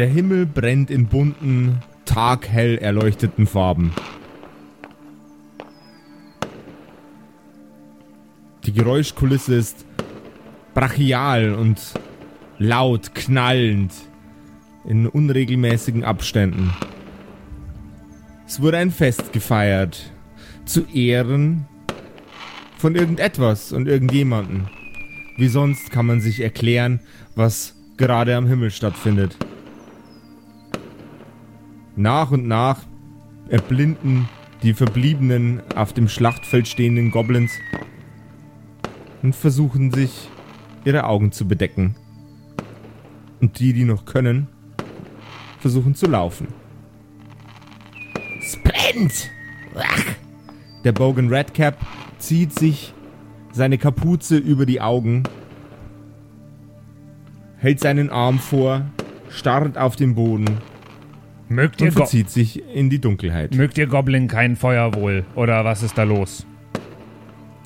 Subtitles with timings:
[0.00, 3.92] Der Himmel brennt in bunten, taghell erleuchteten Farben.
[8.64, 9.84] Die Geräuschkulisse ist
[10.72, 11.78] brachial und
[12.56, 13.92] laut, knallend,
[14.86, 16.72] in unregelmäßigen Abständen.
[18.46, 20.14] Es wurde ein Fest gefeiert,
[20.64, 21.66] zu Ehren
[22.78, 24.70] von irgendetwas und irgendjemanden.
[25.36, 27.00] Wie sonst kann man sich erklären,
[27.34, 29.36] was gerade am Himmel stattfindet.
[32.00, 32.78] Nach und nach
[33.50, 34.26] erblinden
[34.62, 37.52] die verbliebenen auf dem Schlachtfeld stehenden Goblins
[39.22, 40.30] und versuchen sich
[40.86, 41.96] ihre Augen zu bedecken.
[43.42, 44.48] Und die, die noch können,
[45.58, 46.48] versuchen zu laufen.
[49.76, 50.04] Ach.
[50.84, 51.76] Der Bogan Redcap
[52.18, 52.94] zieht sich
[53.52, 55.24] seine Kapuze über die Augen,
[57.58, 58.86] hält seinen Arm vor,
[59.28, 60.62] starrt auf den Boden
[61.50, 63.56] Mögt und ihr, Go verzieht sich in die Dunkelheit.
[63.56, 65.24] mögt ihr Goblin kein Feuer wohl?
[65.34, 66.46] Oder was ist da los?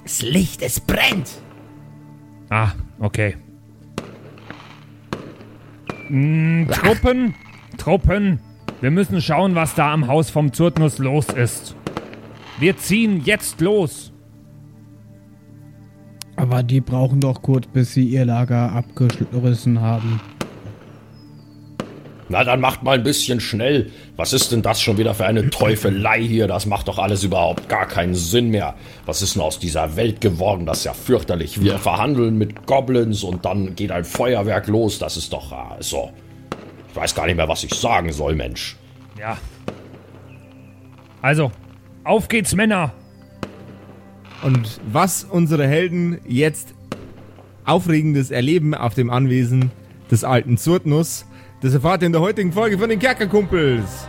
[0.02, 1.30] Das Licht, es brennt.
[2.48, 3.36] Ah, okay.
[6.08, 7.34] Mm, Truppen,
[7.76, 8.40] Truppen.
[8.80, 11.76] Wir müssen schauen, was da am Haus vom Zurtnus los ist.
[12.58, 14.12] Wir ziehen jetzt los.
[16.36, 20.20] Aber die brauchen doch kurz, bis sie ihr Lager abgerissen haben.
[22.28, 23.90] Na, dann macht mal ein bisschen schnell.
[24.16, 26.46] Was ist denn das schon wieder für eine Teufelei hier?
[26.46, 28.74] Das macht doch alles überhaupt gar keinen Sinn mehr.
[29.04, 30.64] Was ist denn aus dieser Welt geworden?
[30.64, 31.60] Das ist ja fürchterlich.
[31.60, 34.98] Wir verhandeln mit Goblins und dann geht ein Feuerwerk los.
[34.98, 36.10] Das ist doch äh, so.
[36.88, 38.76] Ich weiß gar nicht mehr, was ich sagen soll, Mensch.
[39.18, 39.36] Ja.
[41.20, 41.52] Also,
[42.04, 42.92] auf geht's, Männer.
[44.42, 46.74] Und was unsere Helden jetzt
[47.66, 49.70] Aufregendes erleben auf dem Anwesen
[50.10, 51.26] des alten Zurtnus,
[51.64, 54.06] das erfahrt ihr in der heutigen Folge von den Kerkerkumpels.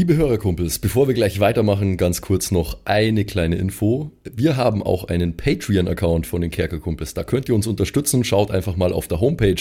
[0.00, 4.12] Liebe Hörerkumpels, bevor wir gleich weitermachen, ganz kurz noch eine kleine Info.
[4.24, 7.12] Wir haben auch einen Patreon-Account von den Kerkerkumpels.
[7.12, 8.24] Da könnt ihr uns unterstützen.
[8.24, 9.60] Schaut einfach mal auf der Homepage.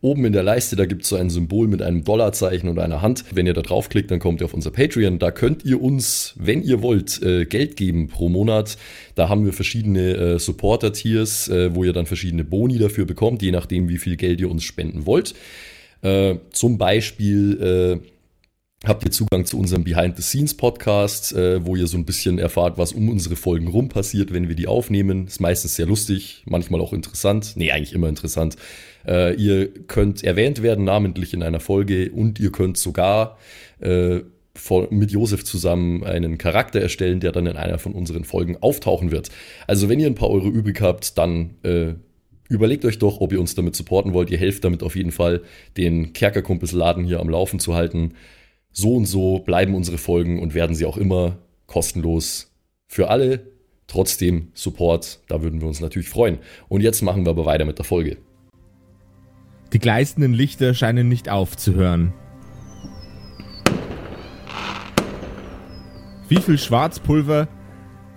[0.00, 3.00] Oben in der Leiste, da gibt es so ein Symbol mit einem Dollarzeichen und einer
[3.00, 3.26] Hand.
[3.32, 5.20] Wenn ihr da draufklickt, dann kommt ihr auf unser Patreon.
[5.20, 8.78] Da könnt ihr uns, wenn ihr wollt, äh, Geld geben pro Monat.
[9.14, 13.52] Da haben wir verschiedene äh, Supporter-Tiers, äh, wo ihr dann verschiedene Boni dafür bekommt, je
[13.52, 15.34] nachdem, wie viel Geld ihr uns spenden wollt.
[16.52, 18.02] Zum Beispiel
[18.86, 23.08] habt ihr Zugang zu unserem Behind-the-Scenes-Podcast, äh, wo ihr so ein bisschen erfahrt, was um
[23.08, 25.26] unsere Folgen rum passiert, wenn wir die aufnehmen.
[25.26, 27.54] Ist meistens sehr lustig, manchmal auch interessant.
[27.56, 28.56] Nee, eigentlich immer interessant.
[29.06, 33.38] Äh, ihr könnt erwähnt werden, namentlich in einer Folge, und ihr könnt sogar
[33.80, 34.20] äh,
[34.54, 39.10] vor, mit Josef zusammen einen Charakter erstellen, der dann in einer von unseren Folgen auftauchen
[39.10, 39.30] wird.
[39.66, 41.94] Also wenn ihr ein paar Euro übrig habt, dann äh,
[42.48, 44.30] überlegt euch doch, ob ihr uns damit supporten wollt.
[44.30, 45.42] Ihr helft damit auf jeden Fall,
[45.76, 48.12] den Kerkerkumpels-Laden hier am Laufen zu halten
[48.78, 52.52] so und so bleiben unsere Folgen und werden sie auch immer kostenlos
[52.86, 53.50] für alle.
[53.86, 56.38] Trotzdem Support, da würden wir uns natürlich freuen.
[56.68, 58.18] Und jetzt machen wir aber weiter mit der Folge.
[59.72, 62.12] Die gleißenden Lichter scheinen nicht aufzuhören.
[66.28, 67.48] Wie viel Schwarzpulver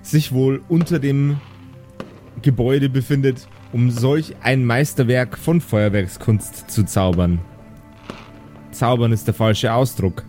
[0.02, 1.40] sich wohl unter dem
[2.42, 7.40] Gebäude befindet, um solch ein Meisterwerk von Feuerwerkskunst zu zaubern.
[8.72, 10.26] Zaubern ist der falsche Ausdruck.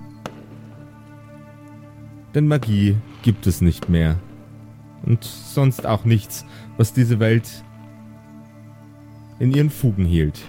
[2.35, 4.19] Denn Magie gibt es nicht mehr.
[5.03, 6.45] Und sonst auch nichts,
[6.77, 7.65] was diese Welt
[9.39, 10.41] in ihren Fugen hielt.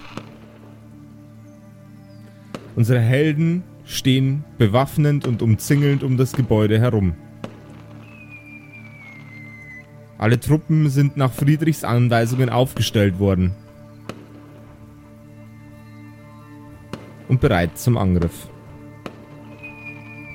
[2.76, 7.14] Unsere Helden stehen bewaffnend und umzingelnd um das Gebäude herum.
[10.18, 13.52] Alle Truppen sind nach Friedrichs Anweisungen aufgestellt worden.
[17.28, 18.51] Und bereit zum Angriff.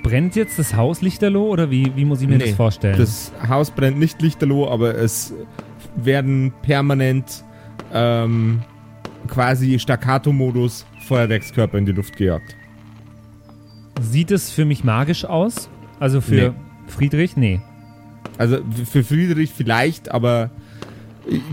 [0.08, 2.98] Brennt jetzt das Haus lichterloh oder wie, wie muss ich mir Nee, das vorstellen?
[2.98, 5.34] Das Haus brennt nicht lichterloh, aber es
[5.96, 7.44] werden permanent
[7.94, 8.62] ähm,
[9.28, 12.56] quasi Staccato-Modus Feuerwerkskörper in die Luft gejagt.
[14.02, 15.70] Sieht es für mich magisch aus?
[16.00, 16.52] Also für Nee.
[16.88, 17.36] Friedrich?
[17.36, 17.60] Nee.
[18.38, 20.52] Also für Friedrich vielleicht, aber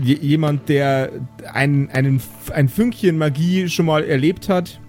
[0.03, 1.09] jemand, der
[1.53, 2.21] ein, einen,
[2.53, 4.79] ein Fünkchen Magie schon mal erlebt hat,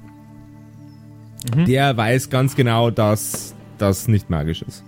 [1.57, 1.65] Mhm.
[1.67, 4.85] der weiß ganz genau, dass das nicht magisch ist.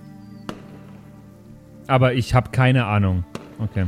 [1.88, 3.24] aber ich habe keine Ahnung.
[3.58, 3.86] Okay.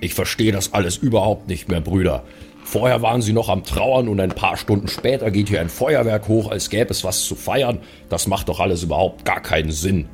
[0.00, 2.24] Ich verstehe das alles überhaupt nicht mehr, Brüder.
[2.64, 6.26] Vorher waren sie noch am Trauern und ein paar Stunden später geht hier ein Feuerwerk
[6.26, 7.78] hoch, als gäbe es was zu feiern.
[8.08, 10.08] Das macht doch alles überhaupt gar keinen Sinn.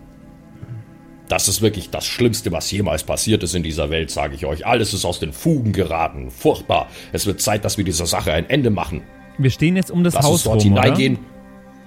[1.28, 4.66] Das ist wirklich das Schlimmste, was jemals passiert ist in dieser Welt, sage ich euch.
[4.66, 6.30] Alles ist aus den Fugen geraten.
[6.30, 6.88] Furchtbar.
[7.12, 9.02] Es wird Zeit, dass wir dieser Sache ein Ende machen.
[9.36, 11.18] Wir stehen jetzt um das Lass Haus uns dort rum, hineingehen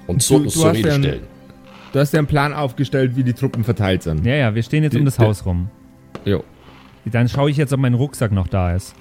[0.08, 1.24] und Du- Zurtus du hast Rede ja einen- stellen.
[1.94, 4.26] Du hast ja einen Plan aufgestellt, wie die Truppen verteilt sind.
[4.26, 5.70] Ja, ja, wir stehen jetzt um Die- das die- Haus rum.
[6.26, 6.44] Jo.
[7.06, 8.94] Dann schaue ich jetzt, ob mein Rucksack noch da ist.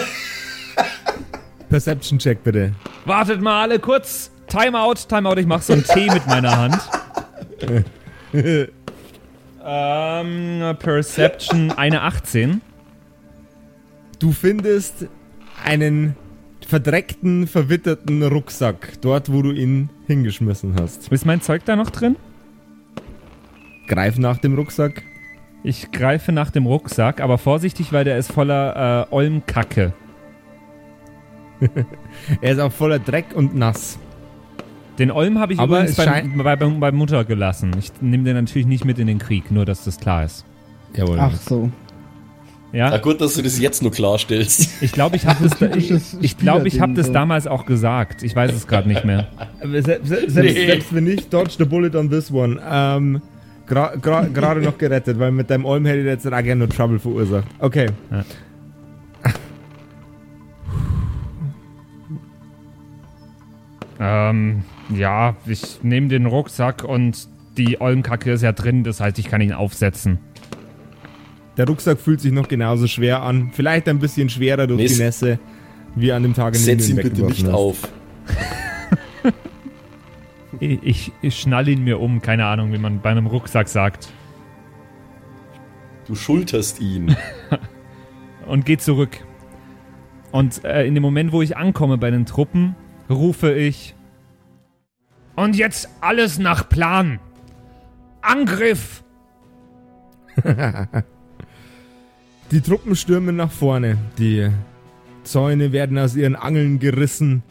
[1.69, 2.74] Perception-Check bitte.
[3.06, 4.30] Wartet mal alle kurz.
[4.48, 5.38] Timeout, Timeout.
[5.40, 6.78] Ich mache so einen Tee mit meiner Hand.
[9.66, 12.62] ähm, Perception eine 18.
[14.19, 15.07] Du findest
[15.66, 16.16] einen
[16.65, 21.12] verdreckten, verwitterten Rucksack, dort wo du ihn hingeschmissen hast.
[21.12, 22.15] Ist mein Zeug da noch drin?
[23.88, 25.04] Greif nach dem Rucksack.
[25.63, 29.94] Ich greife nach dem Rucksack, aber vorsichtig, weil der ist voller äh, Olmkacke.
[32.42, 33.98] Er ist auch voller Dreck und nass.
[35.00, 37.71] Den Olm habe ich Aber übrigens bei, bei, bei, bei Mutter gelassen.
[37.80, 40.45] Ich nehme den natürlich nicht mit in den Krieg, nur dass das klar ist.
[40.95, 41.18] Jawohl.
[41.19, 41.71] Ach so.
[42.74, 44.81] Ja, Na gut, dass du das jetzt nur klarstellst.
[44.81, 47.14] ich glaube, ich habe das, da, ich, ich glaub, ich hab das so.
[47.14, 48.24] damals auch gesagt.
[48.24, 49.28] Ich weiß es gerade nicht mehr.
[49.62, 50.66] Aber se se selbst, Nee.
[50.66, 52.60] selbst wenn nicht, dodge the bullet on this one.
[52.68, 53.22] Ähm,
[53.70, 56.70] gra- gra- Gerade noch gerettet, weil mit deinem Olm hätte ich jetzt auch gerne nur
[56.70, 57.46] Trouble verursacht.
[57.60, 57.86] Okay.
[58.12, 58.25] Ja.
[64.00, 67.28] Ähm, ja, ich nehme den Rucksack und
[67.58, 70.18] die Olmkacke ist ja drin, das heißt, ich kann ihn aufsetzen.
[71.58, 73.52] Der Rucksack fühlt sich noch genauso schwer an.
[73.54, 74.98] Vielleicht ein bisschen schwerer durch Mist.
[74.98, 75.40] die Nässe,
[75.96, 77.54] wie an dem Tag, an dem Setz du ihn bitte nicht hast.
[77.54, 77.90] auf.
[80.60, 84.10] Ich, ich, ich schnall ihn mir um, keine Ahnung, wie man bei einem Rucksack sagt.
[86.08, 87.16] Du schulterst ihn.
[88.48, 89.18] Und geh zurück.
[90.32, 92.76] Und äh, in dem Moment, wo ich ankomme bei den Truppen,
[93.10, 93.96] rufe ich.
[95.36, 97.20] Und jetzt alles nach Plan.
[98.22, 99.04] Angriff!
[102.54, 103.98] Die Truppen stürmen nach vorne.
[104.20, 104.48] Die
[105.24, 107.42] Zäune werden aus ihren Angeln gerissen.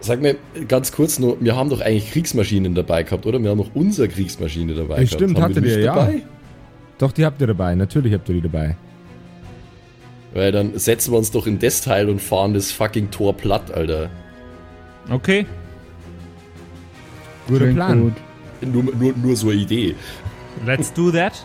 [0.00, 0.36] Sag mir
[0.68, 3.42] ganz kurz nur, wir haben doch eigentlich Kriegsmaschinen dabei gehabt, oder?
[3.42, 5.12] Wir haben noch unsere Kriegsmaschine dabei Ja, gehabt.
[5.12, 5.94] stimmt, haben wir hattet die ihr, ja.
[5.94, 6.22] dabei?
[6.96, 7.74] Doch, die habt ihr dabei.
[7.74, 8.74] Natürlich habt ihr die dabei.
[10.32, 13.70] Weil dann setzen wir uns doch in das Teil und fahren das fucking Tor platt,
[13.70, 14.08] Alter.
[15.10, 15.44] Okay.
[17.48, 18.00] Guter Plan.
[18.00, 18.72] gut.
[18.72, 19.94] Nur, nur, nur so eine Idee.
[20.64, 21.44] Let's do that.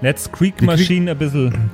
[0.00, 1.70] Let's Creek Machine ein bisschen.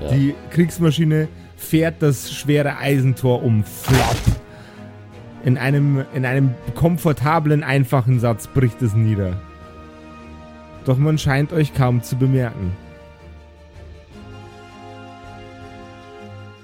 [0.00, 0.08] Ja.
[0.12, 3.64] Die Kriegsmaschine fährt das schwere Eisentor um.
[3.64, 4.16] Flop.
[5.44, 9.40] In einem, in einem komfortablen, einfachen Satz bricht es nieder.
[10.84, 12.72] Doch man scheint euch kaum zu bemerken.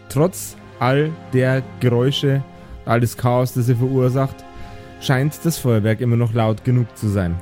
[0.09, 2.43] Trotz all der Geräusche,
[2.85, 4.37] all des Chaos, das ihr verursacht,
[5.01, 7.37] scheint das Feuerwerk immer noch laut genug zu sein,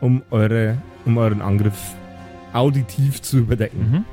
[0.00, 0.78] um, eure,
[1.08, 1.94] um euren Angriff
[2.52, 3.90] auditiv zu überdecken.
[3.90, 4.04] Mhm.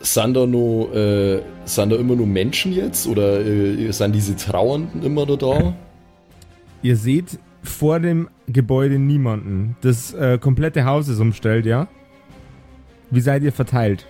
[0.00, 3.08] Sind da, nur, äh, sind da immer nur Menschen jetzt?
[3.08, 5.74] Oder äh, sind diese Trauernden immer da da?
[6.82, 9.76] Ihr seht vor dem Gebäude niemanden.
[9.80, 11.88] Das äh, komplette Haus ist umstellt, ja?
[13.10, 14.06] Wie seid ihr verteilt?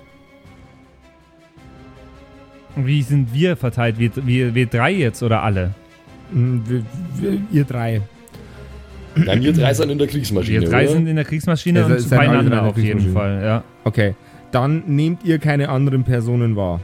[2.76, 3.99] Wie sind wir verteilt?
[3.99, 5.75] Wir, wir, wir drei jetzt oder alle?
[6.33, 6.85] Hm, wir,
[7.17, 8.02] wir, ihr drei.
[9.27, 10.93] Nein, wir drei sind in der Kriegsmaschine, Wir drei oder?
[10.93, 13.13] sind in der Kriegsmaschine Ja, und beieinander der auf jeden.
[13.13, 13.65] Fall, ja.
[13.85, 14.15] Okay.
[14.51, 16.81] Dann nehmt ihr keine anderen Personen wahr.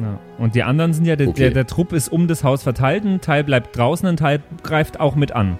[0.00, 0.18] ja.
[0.38, 1.40] Und die anderen sind ja, der, Okay.
[1.42, 4.98] der, der Trupp ist um das Haus verteilt, ein Teil bleibt draußen, ein Teil greift
[5.00, 5.58] auch mit an.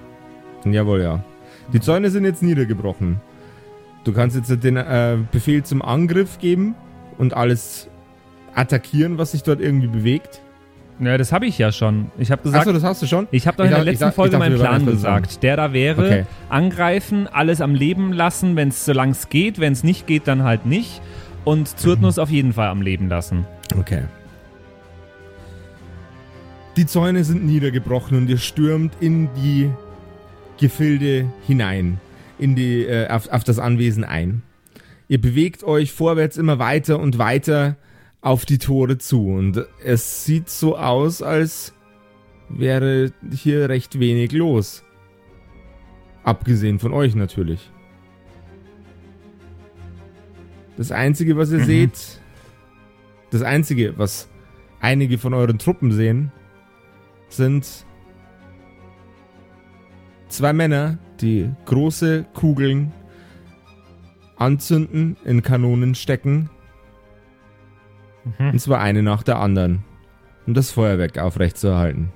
[0.65, 1.23] Jawohl, ja.
[1.73, 3.21] Die Zäune sind jetzt niedergebrochen.
[4.05, 6.75] Du kannst jetzt den äh, Befehl zum Angriff geben
[7.17, 7.89] und alles
[8.55, 10.41] attackieren, was sich dort irgendwie bewegt.
[11.01, 12.11] Ja, das habe ich ja schon.
[12.19, 13.27] Ich habe gesagt, Achso, das hast du schon?
[13.33, 15.43] ich habe doch Ich in der letzten Folge dachte, meinen Plan gesagt.
[15.43, 16.27] Der da wäre, Okay.
[16.49, 20.45] angreifen, alles am Leben lassen, wenn es solange es geht, wenn es nicht geht, dann
[20.45, 21.01] halt nicht.
[21.45, 23.45] Und Zyrtnus auf jeden Fall am Leben lassen.
[23.77, 24.03] Okay.
[26.77, 29.71] Die Zäune sind niedergebrochen und ihr stürmt in die
[30.59, 32.01] Gefilde hinein,
[32.39, 34.43] in die, äh, auf, auf das Anwesen ein.
[35.09, 37.77] Ihr bewegt euch vorwärts immer weiter und weiter
[38.25, 41.75] auf die Tore zu und es sieht so aus, als
[42.49, 44.83] wäre hier recht wenig los.
[46.23, 47.71] Abgesehen von euch natürlich.
[50.79, 52.23] Das Einzige, was ihr seht,
[53.31, 54.31] das Einzige, was
[54.81, 56.33] einige von euren Truppen sehen,
[57.29, 57.85] sind
[60.29, 62.91] zwei Männer, die große Kugeln
[64.37, 66.49] anzünden, in Kanonen stecken.
[68.39, 69.85] Und zwar eine nach der anderen,
[70.47, 72.11] um das Feuerwerk aufrechtzuerhalten.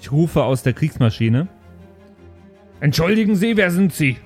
[0.00, 1.48] Ich rufe aus der Kriegsmaschine.
[2.80, 4.16] Entschuldigen Sie, wer sind Sie?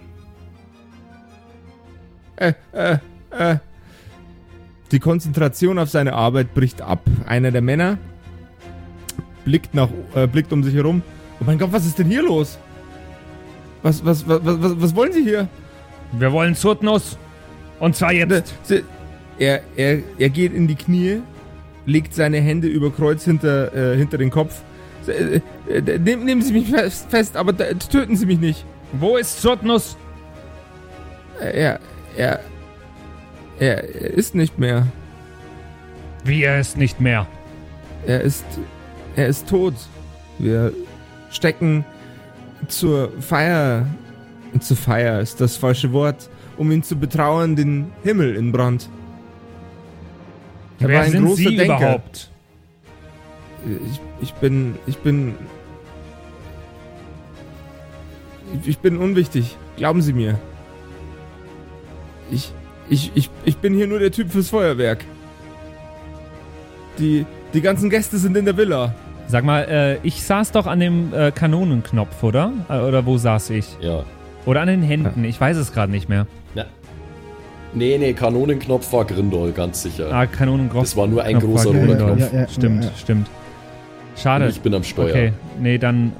[2.37, 2.99] Äh, äh,
[3.31, 3.57] äh.
[4.91, 7.01] Die Konzentration auf seine Arbeit bricht ab.
[7.27, 7.99] Einer der Männer
[9.45, 11.03] blickt nach, äh, blickt um sich herum.
[11.41, 12.59] Oh mein Gott, was ist denn hier los?
[13.83, 15.49] Was, was, was, was, was wollen Sie hier?
[16.13, 17.17] Wir wollen Zurtnus.
[17.83, 18.55] Und zwar Ne, jetzt.
[18.63, 18.85] Sie-
[19.39, 21.21] Er, er, er geht in die Knie,
[21.85, 24.61] legt seine Hände über Kreuz hinter, äh, hinter den Kopf.
[25.09, 28.65] Äh, äh, nehmen, nehmen Sie mich fest, fest aber töten Sie mich nicht.
[28.93, 29.97] Wo ist Zurtnus?
[31.41, 31.81] Er,
[32.17, 32.41] er,
[33.59, 34.87] er, er ist nicht mehr.
[36.25, 37.27] Wie er ist nicht mehr.
[38.07, 38.45] Er ist,
[39.17, 39.75] er ist tot.
[40.39, 40.73] Wir
[41.31, 41.85] stecken
[42.69, 43.87] zur Feier,
[44.61, 48.89] zur Feier ist das falsche Wort, um ihn zu betrauern, den Himmel in Brand.
[50.81, 51.77] Er wer war ein sind großer Sie Denker.
[51.79, 52.31] überhaupt?
[53.91, 55.35] Ich, ich bin, ich bin,
[58.65, 59.57] ich, bin unwichtig.
[59.77, 60.39] Glauben Sie mir.
[62.31, 62.53] Ich,
[62.89, 65.05] ich, ich, ich bin hier nur der Typ fürs Feuerwerk.
[66.99, 68.95] Die, die ganzen Gäste sind in der Villa.
[69.29, 72.53] Sag mal, äh, ich saß doch an dem äh, Kanonenknopf, oder?
[72.69, 73.79] Äh, Oder wo saß ich?
[73.81, 74.05] Ja.
[74.45, 75.25] Oder an den Händen.
[75.25, 76.27] Ich weiß es gerade nicht mehr.
[77.75, 80.13] Nee, nee, Kanonenknopf war Grindol, ganz sicher.
[80.13, 80.85] Ah, Kanonenknopf.
[80.85, 81.97] Das war nur ein Knopf großer roter.
[81.97, 82.33] Knopf.
[82.33, 83.31] Ja, ja, stimmt, stimmt.
[84.17, 84.45] Schade.
[84.45, 85.09] Und ich bin am Steuer.
[85.11, 86.13] Okay, nee, dann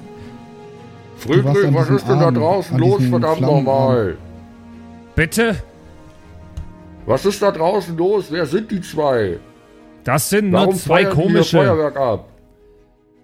[1.17, 4.17] Friedrich, was ist denn da draußen los, verdammt nochmal?
[5.15, 5.57] bitte.
[7.07, 8.27] Was ist da draußen los?
[8.31, 9.39] Wer sind die zwei?
[10.05, 11.57] Das sind Warum nur zwei feuern die ihr komische.
[11.59, 12.29] Feuerwerk ab?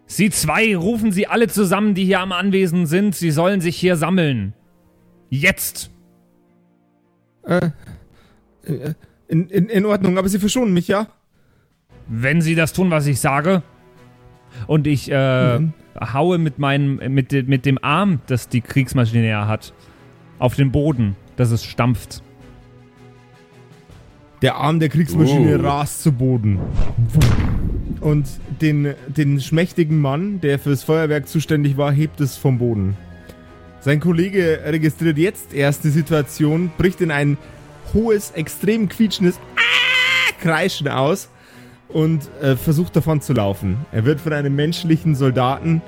[0.06, 3.14] Sie zwei rufen sie alle zusammen, die hier am Anwesen sind.
[3.14, 4.54] Sie sollen sich hier sammeln.
[5.28, 5.90] Jetzt.
[9.28, 11.08] In, in, in Ordnung, aber Sie verschonen mich, ja?
[12.06, 13.62] Wenn sie das tun, was ich sage.
[14.66, 15.72] Und ich äh, Mhm.
[16.12, 19.74] haue mit meinem, mit, de, mit dem Arm, das die Kriegsmaschine ja hat,
[20.38, 22.22] auf den Boden, dass es stampft.
[24.42, 25.62] Der Arm der Kriegsmaschine Oh.
[25.62, 26.58] rast zu Boden.
[28.00, 28.26] Und
[28.62, 32.96] den, den schmächtigen Mann, der fürs Feuerwerk zuständig war, hebt es vom Boden.
[33.80, 37.36] Sein Kollege registriert jetzt erst die Situation, bricht in ein
[37.94, 39.60] hohes, extrem quietschendes Ah!
[40.40, 41.28] Kreischen aus
[41.88, 43.76] und äh, versucht davon zu laufen.
[43.92, 45.82] Er wird von einem menschlichen Soldaten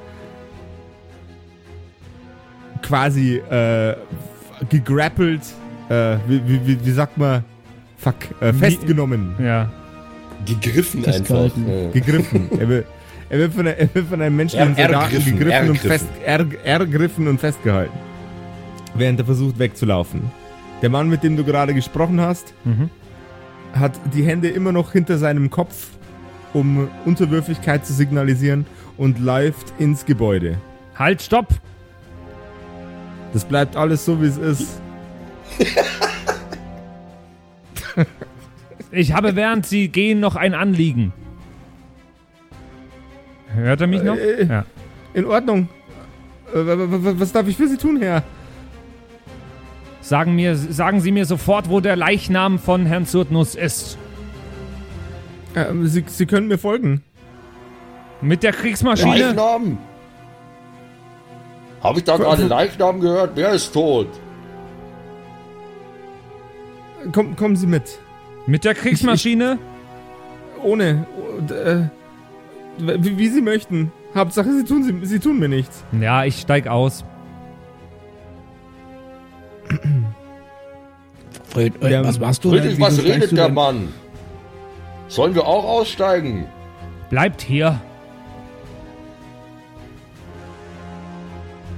[2.83, 3.95] quasi äh,
[4.69, 5.43] gegrappelt,
[5.89, 7.45] äh, wie, wie, wie, sagt man,
[7.99, 9.35] fuck, äh, festgenommen.
[9.39, 9.71] Ja.
[10.47, 11.51] Gegriffen einfach.
[11.57, 11.91] Ja.
[11.93, 12.49] gegriffen.
[12.59, 12.87] Er wird,
[13.29, 15.91] er wird, von, er wird von einem menschlichen Er- Soldaten ergriffen, gegriffen und ergriffen.
[15.91, 17.99] fest, er, ergriffen und festgehalten.
[18.95, 20.23] Während er versucht wegzulaufen.
[20.83, 22.91] Der Mann, mit dem du gerade gesprochen hast, Mhm.
[23.75, 25.89] hat die Hände immer noch hinter seinem Kopf,
[26.55, 30.57] um Unterwürfigkeit zu signalisieren und läuft ins Gebäude.
[30.97, 31.49] Halt, stopp!
[33.33, 34.81] Das bleibt alles so, wie es ist.
[38.91, 41.13] Ich habe während Sie gehen noch ein Anliegen.
[43.55, 44.17] Hört er mich noch?
[44.17, 44.65] Äh, Ja.
[45.15, 45.69] In Ordnung.
[46.53, 48.23] Äh, wa- wa- wa- Was darf ich für Sie tun, Herr?
[50.01, 53.99] Sagen, mir, sagen Sie mir sofort, wo der Leichnam von Herrn Zurtnus ist.
[55.55, 57.03] Ähm, Sie, Sie können mir folgen.
[58.21, 59.29] Mit der Kriegsmaschine?
[59.29, 59.79] Leichnam!
[61.83, 63.33] Habe ich da gerade Leichnam gehört?
[63.35, 64.09] Wer ist tot?
[67.13, 67.99] Komm, kommen Sie mit.
[68.47, 69.59] Mit der Kriegsmaschine?
[70.63, 71.07] Ohne.
[71.39, 71.89] Und, äh,
[72.79, 73.93] wie, wie Sie möchten.
[74.15, 75.85] Hauptsache, Sie tun, Sie, Sie tun mir nichts.
[75.99, 77.05] Ja, ich steig aus.
[81.49, 82.81] Fred, äh, was machst du Friedrich, denn?
[82.81, 83.55] was redet du der denn?
[83.55, 83.89] Mann?
[85.09, 86.47] Sollen wir auch aussteigen?
[87.11, 87.81] Bleibt hier.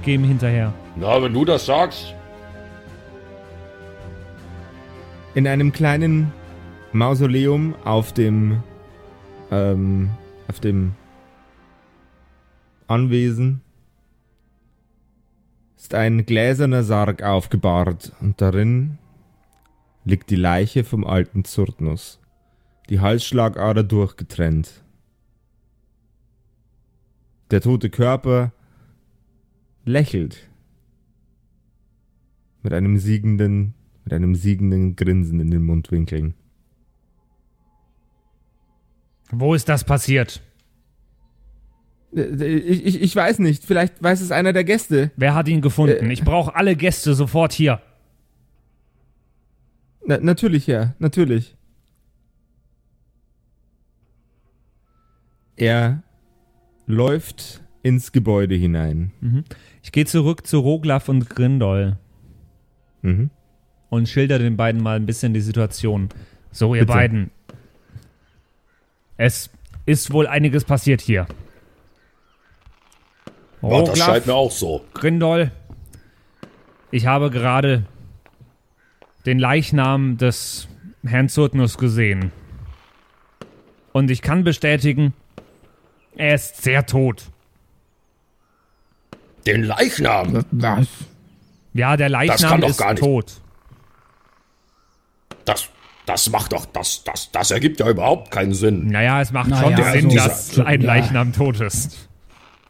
[0.03, 0.73] Geh ihm hinterher.
[0.95, 2.13] Na, wenn du das sagst.
[5.33, 6.31] In einem kleinen
[6.91, 8.61] Mausoleum auf dem.
[9.49, 10.09] Ähm,
[10.47, 10.93] auf dem
[12.87, 13.61] Anwesen
[15.83, 18.99] ist ein gläserner Sarg aufgebahrt und darin
[20.05, 22.21] liegt die Leiche vom alten Zurtnus,
[22.89, 24.81] die Halsschlagader durchgetrennt.
[27.51, 28.53] Der tote Körper
[29.83, 30.49] lächelt
[32.61, 33.73] mit einem siegenden,
[34.05, 36.33] mit einem siegenden Grinsen in den Mundwinkeln.
[39.31, 40.41] Wo ist das passiert?
[42.15, 42.21] Äh,
[42.57, 45.11] Ich, ich, ich weiß nicht, vielleicht weiß es einer der Gäste.
[45.15, 46.09] Wer hat ihn gefunden?
[46.11, 47.81] Ich brauche alle Gäste sofort hier.
[50.05, 51.55] Na, natürlich, ja, natürlich.
[55.55, 56.03] Er
[56.87, 59.11] läuft ins Gebäude hinein.
[59.81, 61.97] Ich gehe zurück zu Roglaf und Grindol
[63.01, 63.29] Mhm.
[63.89, 66.09] und schilder den beiden mal ein bisschen die Situation.
[66.51, 66.93] So, ihr Bitte.
[66.93, 67.31] beiden.
[69.17, 69.49] Es
[69.85, 71.27] ist wohl einiges passiert hier.
[73.63, 74.83] Ja, das scheint mir auch so.
[74.93, 75.51] Grindol,
[76.91, 77.85] ich habe gerade
[79.25, 80.67] den Leichnam des
[81.05, 82.31] Herrn Zurtnus gesehen.
[83.93, 85.13] Und ich kann bestätigen,
[86.15, 87.23] er ist sehr tot.
[89.45, 90.45] Den Leichnam.
[90.51, 90.87] Was?
[91.73, 93.41] Ja, der Leichnam ist tot.
[95.45, 95.69] Das,
[96.05, 98.87] das macht doch, das, das, das ergibt ja überhaupt keinen Sinn.
[98.87, 100.87] Naja, es macht Naja, schon Sinn, also- dass ein Ja.
[100.87, 102.09] Leichnam tot ist.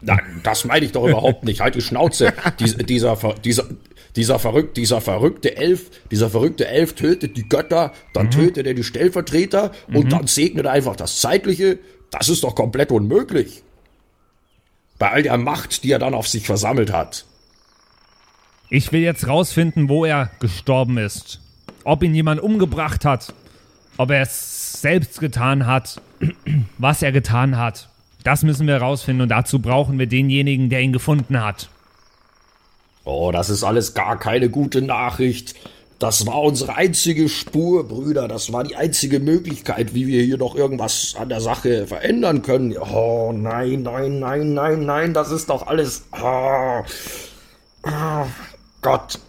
[0.06, 1.62] Nein, das meine ich doch überhaupt nicht.
[1.62, 2.34] Halt die Schnauze.
[2.60, 3.66] Dies, dieser, dieser,
[4.16, 8.84] dieser, verrückt, dieser verrückte Elf, dieser verrückte Elf tötet die Götter, dann tötet er die
[8.84, 11.80] Stellvertreter und dann segnet er einfach das Zeitliche.
[12.12, 13.64] Das ist doch komplett unmöglich.
[15.00, 17.26] Bei all der Macht, die er dann auf sich versammelt hat.
[18.70, 21.42] Ich will jetzt rausfinden, wo er gestorben ist.
[21.84, 23.34] Ob ihn jemand umgebracht hat.
[23.98, 26.02] Ob er es selbst getan hat.
[26.78, 27.90] Was er getan hat.
[28.24, 31.70] Das müssen wir rausfinden und dazu brauchen wir denjenigen, der ihn gefunden hat.
[33.04, 35.56] Oh, das ist alles gar keine gute Nachricht.
[36.00, 38.28] Das war unsere einzige Spur, Brüder.
[38.28, 42.76] Das war die einzige Möglichkeit, wie wir hier noch irgendwas an der Sache verändern können.
[42.78, 46.04] Oh, nein, nein, nein, nein, nein, das ist doch alles.
[46.22, 46.82] Oh,
[47.84, 48.26] oh,
[48.82, 49.20] Gott,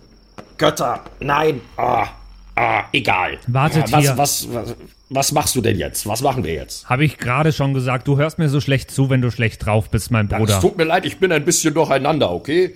[0.56, 2.08] Götter, nein, ah,
[2.56, 3.38] ah, egal.
[3.46, 4.16] Wartet was, hier.
[4.16, 4.76] Was, was,
[5.10, 6.06] was machst du denn jetzt?
[6.06, 6.88] Was machen wir jetzt?
[6.88, 9.90] Habe ich gerade schon gesagt, du hörst mir so schlecht zu, wenn du schlecht drauf
[9.90, 10.60] bist, mein Es Bruder.
[10.60, 12.74] tut mir leid, ich bin ein bisschen durcheinander, okay?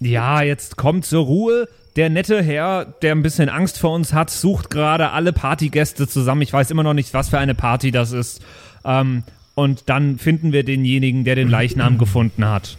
[0.00, 1.68] Ja, jetzt kommt zur Ruhe.
[1.96, 6.42] Der nette Herr, der ein bisschen Angst vor uns hat, sucht gerade alle Partygäste zusammen.
[6.42, 8.42] Ich weiß immer noch nicht, was für eine Party das ist.
[8.84, 9.22] Ähm,
[9.54, 12.76] und dann finden wir denjenigen, der den Leichnam gefunden hat.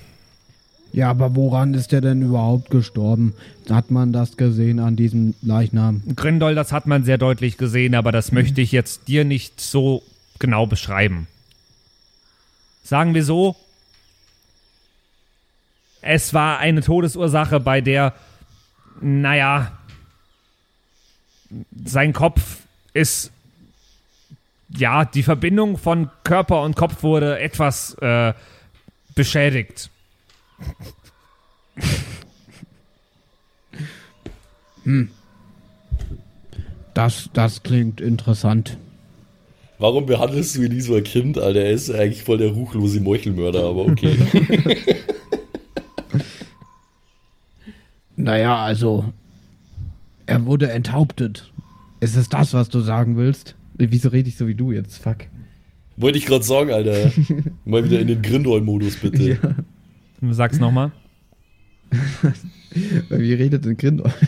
[0.94, 3.34] Ja, aber woran ist der denn überhaupt gestorben?
[3.70, 6.02] Hat man das gesehen an diesem Leichnam?
[6.16, 10.02] Grindol, das hat man sehr deutlich gesehen, aber das möchte ich jetzt dir nicht so
[10.40, 11.28] genau beschreiben.
[12.84, 13.56] Sagen wir so,
[16.02, 18.14] es war eine Todesursache, bei der,
[19.02, 19.74] naja,
[21.86, 22.62] sein Kopf
[22.94, 23.32] ist,
[24.70, 28.34] ja, die Verbindung von Körper und Kopf wurde etwas äh,
[29.16, 29.90] beschädigt.
[36.94, 38.78] Das, das klingt interessant.
[39.80, 41.62] Warum behandelst du ihn wie so ein Kind, Alter?
[41.62, 44.16] Er ist eigentlich voll der ruchlose Meuchelmörder, aber okay.
[48.20, 49.14] Naja, also,
[50.26, 51.52] er wurde enthauptet.
[52.00, 53.56] Ist es das, was du sagen willst?
[53.76, 54.98] Wieso rede ich so wie du jetzt?
[54.98, 55.28] Fuck.
[55.98, 57.12] Wollte ich gerade sagen, Alter.
[57.66, 59.56] Mal wieder in den Grindol-Modus, bitte.
[60.22, 60.92] Sag's nochmal.
[63.10, 64.12] Wie redet denn Grindel?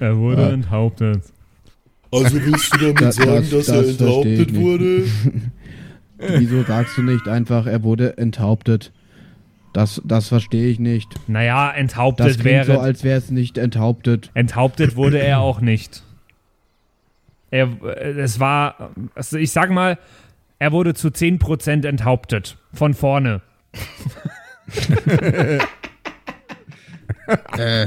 [0.00, 0.50] Er wurde Ah.
[0.50, 1.22] enthauptet.
[2.10, 5.04] Also willst du damit Das- sagen, das- dass er das ich enthauptet wurde?
[6.18, 8.92] Wieso sagst du nicht einfach, er wurde enthauptet?
[9.72, 11.08] Das, das verstehe ich nicht.
[11.28, 12.64] Naja, Das enthauptet klingt wäre.
[12.66, 14.30] so, als wäre es nicht enthauptet.
[14.34, 16.02] Enthauptet wurde er auch nicht.
[17.50, 19.98] Er, es war, also ich sag mal,
[20.58, 22.56] er wurde zu 10% enthauptet.
[22.72, 23.42] Von vorne.
[27.56, 27.86] Äh.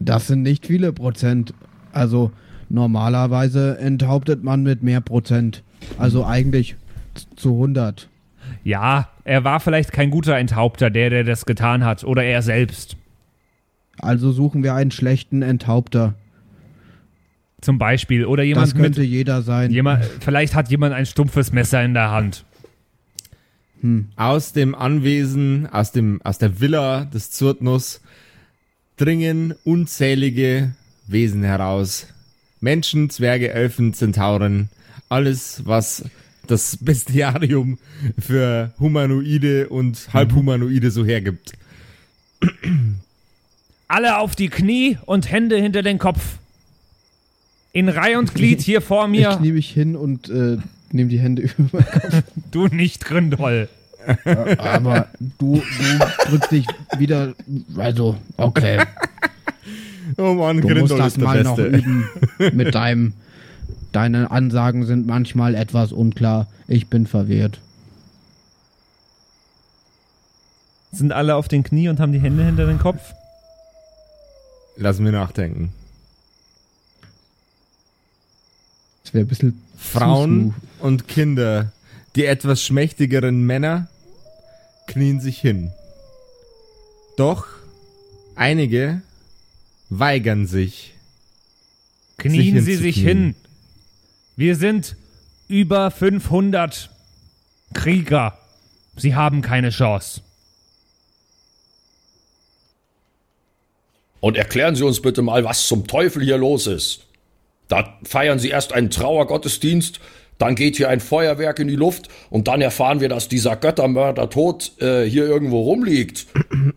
[0.00, 1.54] Das sind nicht viele Prozent.
[1.92, 2.32] Also
[2.68, 5.62] normalerweise enthauptet man mit mehr Prozent.
[5.98, 6.76] Also eigentlich
[7.36, 8.08] zu 100.
[8.64, 12.04] Ja, er war vielleicht kein guter Enthaupter, der, der das getan hat.
[12.04, 12.96] Oder er selbst.
[13.98, 16.14] Also suchen wir einen schlechten Enthaupter.
[17.60, 18.24] Zum Beispiel.
[18.24, 19.10] Oder jemand Das könnte mit.
[19.10, 19.70] jeder sein.
[19.70, 22.44] Jemand, vielleicht hat jemand ein stumpfes Messer in der Hand.
[24.16, 28.00] Aus dem Anwesen, aus, dem, aus der Villa des Zurtnus
[28.96, 30.74] dringen unzählige
[31.08, 32.06] Wesen heraus.
[32.60, 34.68] Menschen, Zwerge, Elfen, Zentauren,
[35.08, 36.04] alles, was
[36.46, 37.78] das Bestiarium
[38.18, 41.52] für Humanoide und Halbhumanoide so hergibt.
[43.88, 46.38] Alle auf die Knie und Hände hinter den Kopf.
[47.72, 49.36] In Reih und Glied hier vor Ich mir.
[49.36, 50.58] knie mich hin und äh,
[50.92, 51.84] nehme die Hände über.
[52.50, 53.68] Du nicht, Grindol.
[54.58, 55.06] Aber
[55.38, 56.66] du, du drückst dich
[56.98, 57.34] wieder.
[57.76, 58.82] Also, okay.
[60.16, 61.76] Oh Mann, Du musst Grindol das mal noch Beste.
[61.76, 62.08] üben
[62.52, 63.14] mit deinem
[63.92, 66.46] Deine Ansagen sind manchmal etwas unklar.
[66.66, 67.60] Ich bin verwirrt.
[70.92, 73.12] Sind alle auf den Knie und haben die Hände hinter den Kopf?
[74.76, 75.72] Lass mir nachdenken.
[79.12, 79.62] Das wäre ein bisschen.
[79.76, 81.70] Frauen und Kinder,
[82.16, 83.88] die etwas schmächtigeren Männer,
[84.86, 85.70] knien sich hin.
[87.18, 87.46] Doch
[88.36, 89.02] einige
[89.90, 90.94] weigern sich.
[92.16, 93.34] Knien Sich Sie sich hin.
[94.36, 94.96] Wir sind
[95.46, 96.88] über 500
[97.74, 98.38] Krieger.
[98.96, 100.22] Sie haben keine Chance.
[104.20, 107.06] Und erklären Sie uns bitte mal, was zum Teufel hier los ist.
[107.68, 110.00] Da feiern Sie erst einen Trauergottesdienst,
[110.38, 114.28] dann geht hier ein Feuerwerk in die Luft und dann erfahren wir, dass dieser Göttermörder
[114.28, 116.26] tot äh, hier irgendwo rumliegt.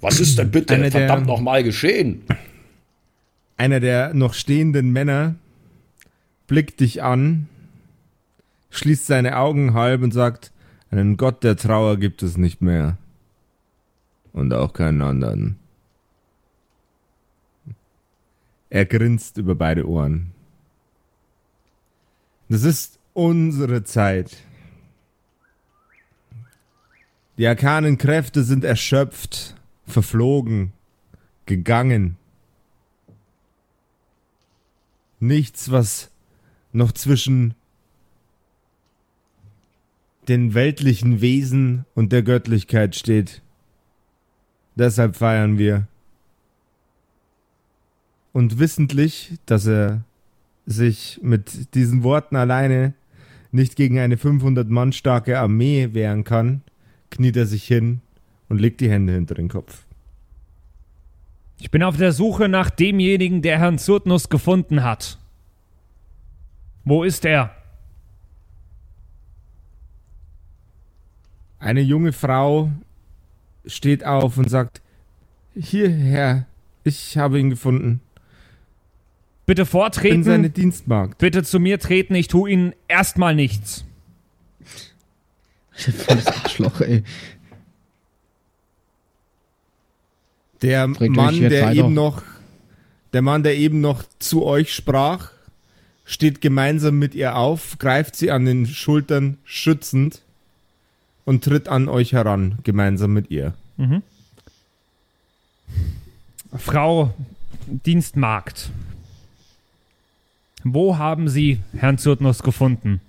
[0.01, 2.23] Was ist denn bitte Einer verdammt nochmal geschehen?
[3.57, 5.35] Einer der noch stehenden Männer
[6.45, 7.47] blickt dich an,
[8.69, 10.51] schließt seine Augen halb und sagt,
[10.91, 12.97] einen Gott der Trauer gibt es nicht mehr.
[14.31, 15.57] Und auch keinen anderen.
[18.69, 20.34] Er grinst über beide Ohren.
[22.47, 24.37] Das ist unsere Zeit.
[27.37, 29.55] Die arkanen Kräfte sind erschöpft,
[29.85, 30.71] verflogen,
[31.45, 32.17] gegangen.
[35.19, 36.11] Nichts, was
[36.71, 37.55] noch zwischen
[40.27, 43.41] den weltlichen Wesen und der Göttlichkeit steht.
[44.75, 45.87] Deshalb feiern wir.
[48.33, 50.03] Und wissentlich, dass er
[50.65, 52.93] sich mit diesen Worten alleine
[53.51, 56.61] nicht gegen eine 500 Mann starke Armee wehren kann,
[57.09, 58.01] kniet er sich hin
[58.49, 59.85] und legt die Hände hinter den Kopf.
[61.59, 65.17] Ich bin auf der Suche nach demjenigen, der Herrn Zurtnus gefunden hat.
[66.83, 67.55] Wo ist er?
[71.59, 72.71] Eine junge Frau
[73.65, 74.81] steht auf und sagt,
[75.55, 76.45] hierher,
[76.83, 78.01] ich habe ihn gefunden.
[79.45, 80.23] Bitte vortreten.
[80.23, 81.19] seine Dienstmagd.
[81.19, 82.15] Bitte zu mir treten.
[82.15, 83.85] Ich tue Ihnen erstmal nichts.
[85.71, 87.03] Volles Arschloch, ey.
[90.61, 91.73] Der Bringt Mann, der weiter.
[91.73, 92.23] eben noch,
[93.13, 95.31] der Mann, der eben noch zu euch sprach,
[96.05, 100.21] steht gemeinsam mit ihr auf, greift sie an den Schultern schützend
[101.25, 103.53] und tritt an euch heran, gemeinsam mit ihr.
[106.55, 107.13] Frau
[107.67, 108.69] Dienstmagd.
[110.67, 112.99] Wo haben Sie Herrn Zurtnus gefunden?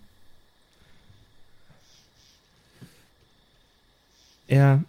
[4.46, 4.84] Er.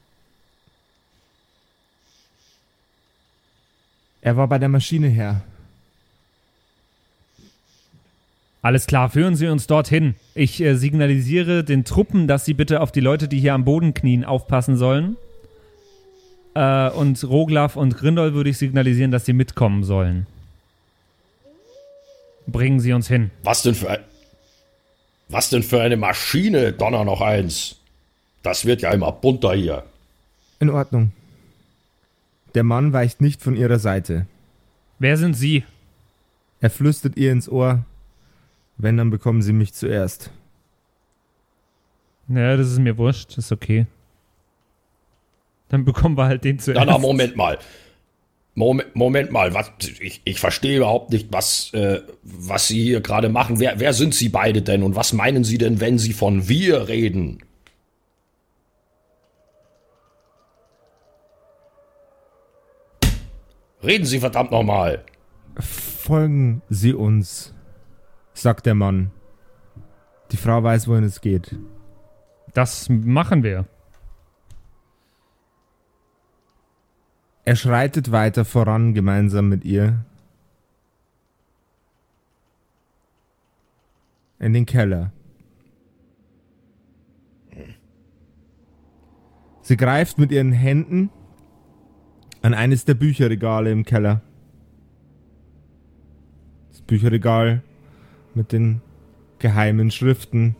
[4.19, 5.43] Er war bei der Maschine her.
[8.61, 10.15] Alles klar, führen Sie uns dorthin.
[10.35, 13.93] Ich äh, signalisiere den Truppen, dass sie bitte auf die Leute, die hier am Boden
[13.93, 15.15] knien, aufpassen sollen.
[16.53, 20.27] Äh, und Roglaf und Grindol würde ich signalisieren, dass sie mitkommen sollen.
[22.47, 23.31] Bringen Sie uns hin.
[23.43, 23.99] Was denn für ein.
[25.29, 27.75] Was denn für eine Maschine, Donner noch eins?
[28.43, 29.83] Das wird ja immer bunter hier.
[30.59, 31.11] In Ordnung.
[32.55, 34.25] Der Mann weicht nicht von ihrer Seite.
[34.99, 35.63] Wer sind Sie?
[36.61, 37.85] Er flüstert ihr ins Ohr.
[38.77, 40.31] Wenn, dann bekommen sie mich zuerst.
[42.29, 43.87] Ja, das ist mir wurscht, ist okay.
[45.69, 46.85] Dann bekommen wir halt den zuerst.
[46.85, 47.57] Na, na, Moment mal.
[48.57, 53.29] Moment, Moment mal, was, ich, ich verstehe überhaupt nicht, was, äh, was Sie hier gerade
[53.29, 53.59] machen.
[53.59, 56.87] Wer, wer sind Sie beide denn und was meinen Sie denn, wenn Sie von wir
[56.87, 57.43] reden?
[63.83, 65.05] Reden Sie verdammt nochmal.
[65.59, 67.53] Folgen Sie uns,
[68.33, 69.11] sagt der Mann.
[70.31, 71.55] Die Frau weiß, wohin es geht.
[72.55, 73.67] Das machen wir.
[77.47, 80.03] Er schreitet weiter voran gemeinsam mit ihr.
[84.37, 85.13] In den Keller.
[89.61, 91.09] Sie greift mit ihren Händen
[92.41, 94.19] an eines der Bücherregale im Keller.
[96.71, 97.63] Das Bücherregal
[98.35, 98.81] mit den
[99.39, 100.57] geheimen Schriften,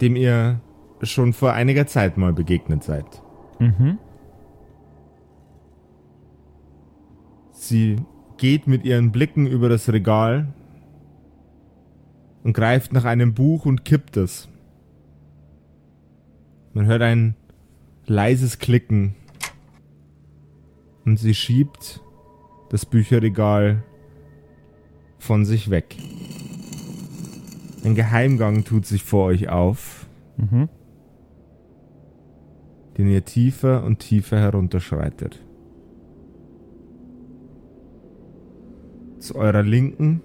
[0.00, 0.62] dem ihr
[1.02, 3.04] schon vor einiger Zeit mal begegnet seid.
[3.58, 3.98] Mhm.
[7.68, 7.96] Sie
[8.38, 10.48] geht mit ihren Blicken über das Regal
[12.42, 14.48] und greift nach einem Buch und kippt es.
[16.72, 17.34] Man hört ein
[18.06, 19.16] leises Klicken
[21.04, 22.00] und sie schiebt
[22.70, 23.82] das Bücherregal
[25.18, 25.94] von sich weg.
[27.84, 30.06] Ein Geheimgang tut sich vor euch auf,
[30.38, 30.70] Mhm.
[32.96, 35.44] den ihr tiefer und tiefer herunterschreitet.
[39.18, 40.22] Zu eurer Linken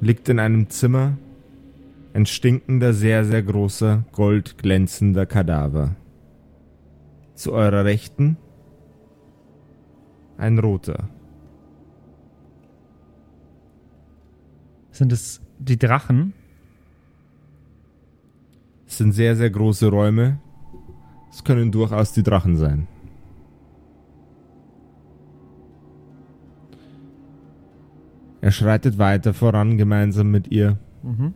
[0.00, 1.16] liegt in einem Zimmer
[2.14, 5.96] ein stinkender, sehr, sehr großer, goldglänzender Kadaver.
[7.34, 8.36] Zu eurer Rechten
[10.38, 11.08] ein roter.
[14.92, 16.32] Sind es die Drachen?
[18.86, 20.38] Es sind sehr, sehr große Räume.
[21.30, 22.88] Es können durchaus die Drachen sein.
[28.40, 30.78] Er schreitet weiter voran gemeinsam mit ihr.
[31.02, 31.34] Mhm.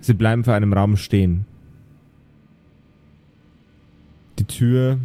[0.00, 1.44] Sie bleiben vor einem Raum stehen.
[4.38, 4.98] Die Tür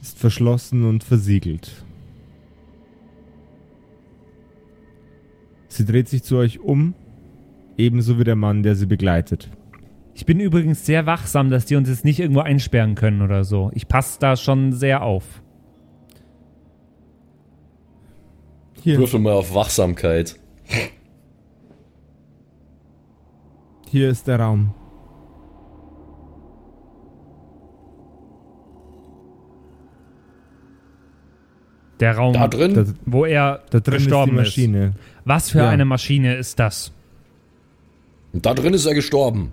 [0.00, 1.84] ist verschlossen und versiegelt.
[5.68, 6.94] Sie dreht sich zu euch um,
[7.76, 9.48] ebenso wie der Mann, der sie begleitet.
[10.14, 13.70] Ich bin übrigens sehr wachsam, dass die uns jetzt nicht irgendwo einsperren können oder so.
[13.74, 15.42] Ich passe da schon sehr auf.
[18.82, 20.36] Hier, Würfel mal auf Wachsamkeit.
[23.88, 24.74] hier ist der Raum.
[32.00, 32.74] Der Raum, Da drin?
[32.74, 34.38] Da, wo er da drin ist die gestorben ist.
[34.38, 34.92] Maschine.
[35.24, 35.68] Was für Ja.
[35.68, 36.92] eine Maschine ist das?
[38.32, 39.52] Da drin ist er gestorben.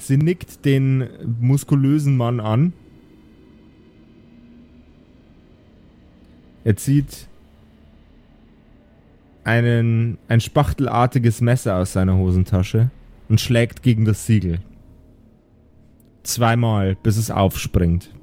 [0.00, 1.08] Sie nickt den
[1.40, 2.72] muskulösen Mann an.
[6.64, 7.28] Er zieht
[9.44, 12.90] einen, ein spachtelartiges Messer aus seiner Hosentasche
[13.28, 14.60] und schlägt gegen das Siegel.
[16.22, 18.14] Zweimal, bis es aufspringt.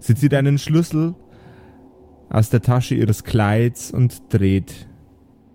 [0.00, 1.14] Sie zieht einen Schlüssel
[2.28, 4.88] aus der Tasche ihres Kleids und dreht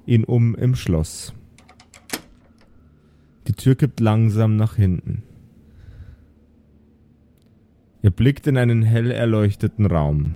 [0.05, 1.33] ihn um im Schloss.
[3.51, 5.23] Die Tür kippt langsam nach hinten.
[8.01, 10.35] Ihr blickt in einen hell erleuchteten Raum.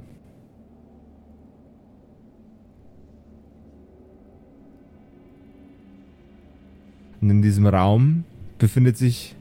[7.22, 8.26] Und in diesem Raum
[8.58, 9.38] befindet sich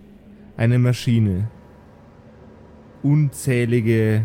[0.57, 1.51] eine Maschine.
[3.03, 4.25] Unzählige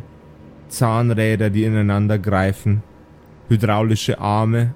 [0.67, 2.83] Zahnräder, die ineinander greifen.
[3.47, 4.75] Hydraulische Arme.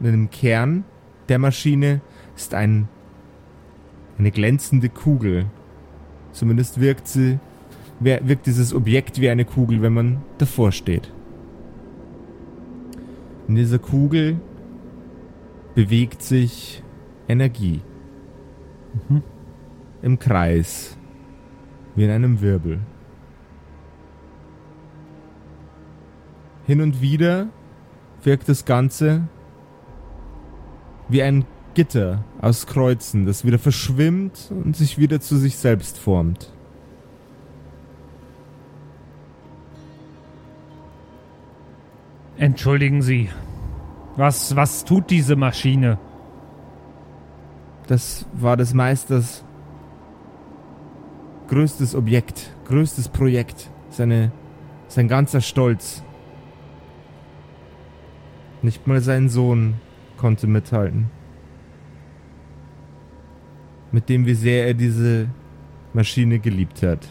[0.00, 0.82] Und im Kern
[1.28, 2.00] der Maschine
[2.34, 2.88] ist ein
[4.20, 5.46] eine glänzende Kugel.
[6.32, 7.38] Zumindest wirkt sie,
[8.00, 11.10] wirkt dieses Objekt wie eine Kugel, wenn man davor steht.
[13.48, 14.38] In dieser Kugel
[15.74, 16.82] bewegt sich
[17.28, 17.80] Energie.
[20.02, 20.98] Im Kreis.
[21.96, 22.80] Wie in einem Wirbel.
[26.66, 27.48] Hin und wieder
[28.22, 29.22] wirkt das Ganze
[31.08, 36.52] wie ein Gitter aus Kreuzen, das wieder verschwimmt und sich wieder zu sich selbst formt.
[42.36, 43.28] Entschuldigen Sie.
[44.16, 45.98] Was, was tut diese Maschine?
[47.86, 49.44] Das war des Meisters
[51.50, 54.30] größtes Objekt, größtes Projekt, seine,
[54.86, 56.02] sein ganzer Stolz.
[58.62, 59.74] Nicht mal sein Sohn
[60.16, 61.10] konnte mithalten.
[63.92, 65.28] Mit dem, wie sehr er diese
[65.92, 67.06] Maschine geliebt hat.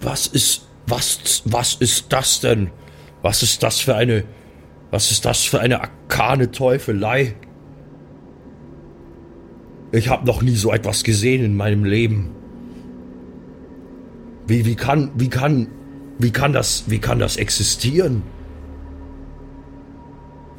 [0.00, 2.70] Was ist, was, was ist das denn?
[3.20, 4.24] Was ist das für eine,
[4.90, 7.34] was ist das für eine arkane Teufelei?
[9.92, 12.30] Ich habe noch nie so etwas gesehen in meinem Leben.
[14.46, 15.68] Wie, wie kann, wie kann,
[16.18, 18.22] wie kann das, wie kann das existieren?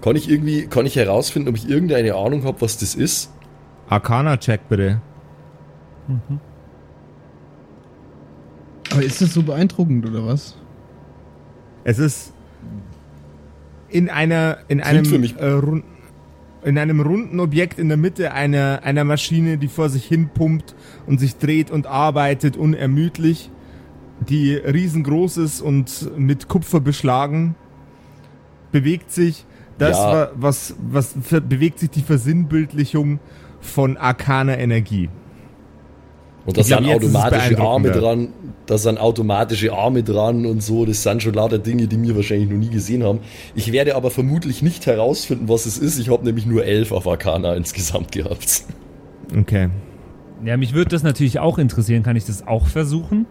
[0.02, 3.32] Kann ich irgendwie, kann ich herausfinden, ob ich irgendeine Ahnung habe, was das ist?
[3.90, 5.02] Arcana-Check bitte.
[8.92, 10.56] Aber ist das so beeindruckend oder was?
[11.84, 12.34] Es ist
[13.90, 15.84] in einer in Klingt einem äh, run-
[16.64, 20.76] in einem runden Objekt in der Mitte einer einer Maschine, die vor sich hin pumpt
[21.08, 23.50] und sich dreht und arbeitet unermüdlich,
[24.30, 27.56] die riesengroß ist und mit Kupfer beschlagen,
[28.72, 29.46] bewegt sich
[29.78, 30.12] das Ja.
[30.14, 33.20] wa- was was bewegt sich die Versinnbildlichung
[33.64, 35.10] von arkaner Energie.
[36.46, 38.28] Und da sind automatische Arme dran,
[38.66, 40.86] da sind automatische Arme dran und so.
[40.86, 43.20] Das sind schon lauter Dinge, die wir wahrscheinlich noch nie gesehen haben.
[43.56, 46.00] Ich werde aber vermutlich nicht herausfinden, was es ist.
[46.00, 48.64] Ich habe nämlich nur elf auf Arcana insgesamt gehabt.
[49.38, 49.70] Okay.
[50.44, 52.04] Ja, mich würde das natürlich auch interessieren.
[52.04, 53.26] Kann ich das auch versuchen?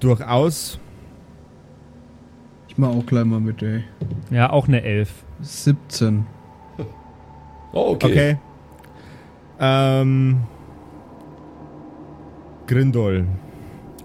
[0.00, 0.78] Durchaus.
[2.68, 3.84] Ich mach auch gleich mal mit, ey.
[4.30, 5.10] Ja, auch eine Elf.
[5.42, 6.26] 17.
[7.72, 8.06] Oh, okay.
[8.06, 8.36] Okay.
[9.60, 10.40] Ähm.
[12.66, 13.26] Grindol.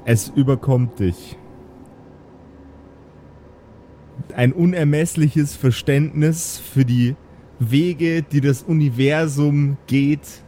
[0.06, 1.38] Es überkommt dich.
[4.36, 7.16] Ein unermessliches Verständnis für die
[7.60, 10.42] Wege, die das Universum geht.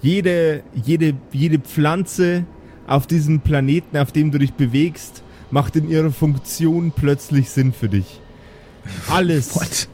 [0.00, 2.44] Jede, jede, jede Pflanze
[2.86, 7.88] auf diesem Planeten, auf dem du dich bewegst, macht in ihrer Funktion plötzlich Sinn für
[7.88, 8.20] dich.
[9.10, 9.88] Alles What?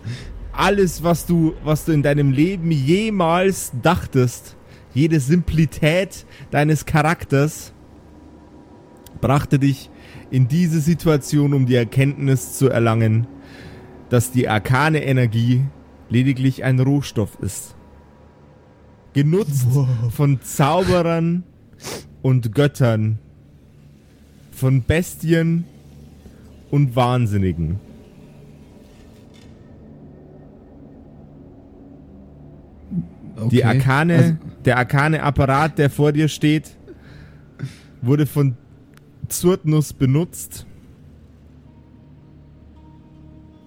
[0.56, 4.56] Alles, was du, was du in deinem Leben jemals dachtest,
[4.94, 7.72] jede Simplität deines Charakters,
[9.20, 9.90] brachte dich
[10.30, 13.26] in diese Situation, um die Erkenntnis zu erlangen,
[14.10, 15.64] dass die arkane Energie
[16.08, 17.74] lediglich ein Rohstoff ist.
[19.12, 19.66] Genutzt
[20.10, 21.44] von Zauberern
[22.22, 23.18] und Göttern,
[24.50, 25.64] von Bestien
[26.70, 27.80] und Wahnsinnigen.
[33.36, 33.48] Okay.
[33.50, 36.76] Die arkane, Also, der arkane Apparat, der vor dir steht,
[38.00, 38.56] wurde von
[39.28, 40.66] Zurtnus benutzt,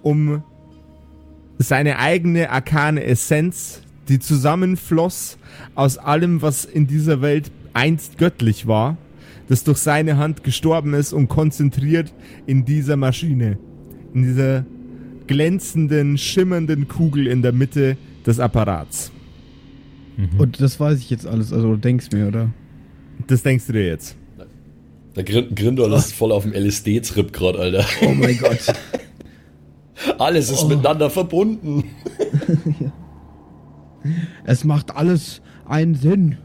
[0.02, 0.42] um
[1.58, 5.38] seine eigene arkane Essenz, die zusammenfloss
[5.74, 8.96] aus allem, was in dieser Welt einst göttlich war,
[9.48, 12.14] das durch seine Hand gestorben ist und konzentriert
[12.46, 13.58] in dieser Maschine,
[14.14, 14.64] in dieser
[15.26, 19.12] glänzenden, schimmernden Kugel in der Mitte des Apparats.
[20.38, 22.50] Und das weiß ich jetzt alles, also du denkst mir, oder?
[23.26, 24.16] Das denkst du dir jetzt.
[25.16, 27.84] Der Grin Grindol ist voll auf dem LSD-Trip gerade, Alter.
[28.02, 28.58] Oh mein Gott.
[30.18, 30.54] Alles Oh.
[30.54, 31.84] ist miteinander verbunden.
[34.44, 36.38] Es macht alles einen Sinn.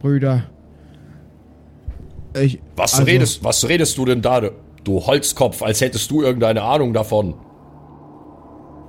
[0.00, 0.44] Brüder.
[2.40, 2.60] Ich.
[2.76, 4.52] Was, also, redest, was redest du denn da, du-
[4.84, 7.34] du Holzkopf, als hättest du irgendeine Ahnung davon?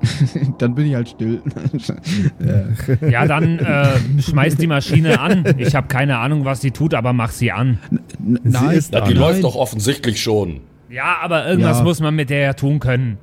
[0.57, 1.41] Dann bin ich halt still.
[3.09, 3.88] Ja, dann äh,
[4.21, 5.43] schmeiß die Maschine an.
[5.57, 7.79] Ich habe keine Ahnung, was sie tut, aber mach sie an.
[7.91, 9.19] N- Nein, ist Na, die Nein.
[9.21, 10.62] läuft doch offensichtlich schon.
[10.89, 11.83] Ja, aber irgendwas Ja.
[11.83, 13.17] muss man mit der ja tun können.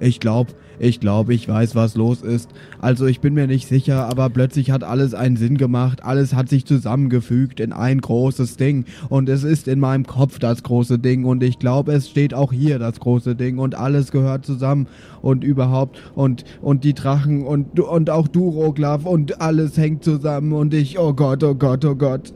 [0.00, 2.50] ich glaube, ich glaube, ich weiß, was los ist.
[2.80, 6.04] Also ich bin mir nicht sicher, aber plötzlich hat alles einen Sinn gemacht.
[6.04, 8.84] Alles hat sich zusammengefügt in ein großes Ding.
[9.08, 11.24] Und es ist in meinem Kopf das große Ding.
[11.24, 13.58] Und ich glaube, es steht auch hier das große Ding.
[13.58, 14.86] Und alles gehört zusammen.
[15.20, 15.98] Und überhaupt.
[16.14, 19.04] Und, und die Drachen und, und auch du, Roglaf.
[19.04, 20.52] Und alles hängt zusammen.
[20.52, 22.32] Und ich, oh Gott, oh Gott, oh Gott.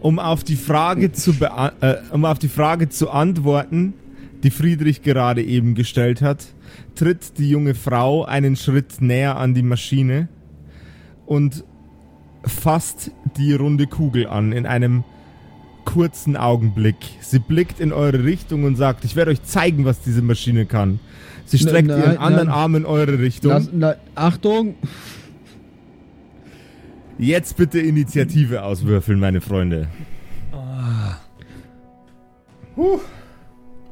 [0.00, 1.32] Um auf die Frage zu
[1.80, 3.94] äh, um auf die Frage zu antworten,
[4.42, 6.46] die Friedrich gerade eben gestellt hat,
[6.94, 10.28] tritt die junge Frau einen Schritt näher an die Maschine
[11.26, 11.64] und
[12.44, 15.04] fasst die runde Kugel an in einem
[15.84, 16.96] kurzen Augenblick.
[17.20, 21.00] Sie blickt in eure Richtung und sagt, ich werde euch zeigen, was diese Maschine kann.
[21.44, 22.56] Sie streckt nein, ihren anderen nein.
[22.56, 23.50] Arm in eure Richtung.
[23.50, 24.74] Lass, na, Achtung!
[27.18, 29.88] Jetzt bitte Initiative auswürfeln, meine Freunde.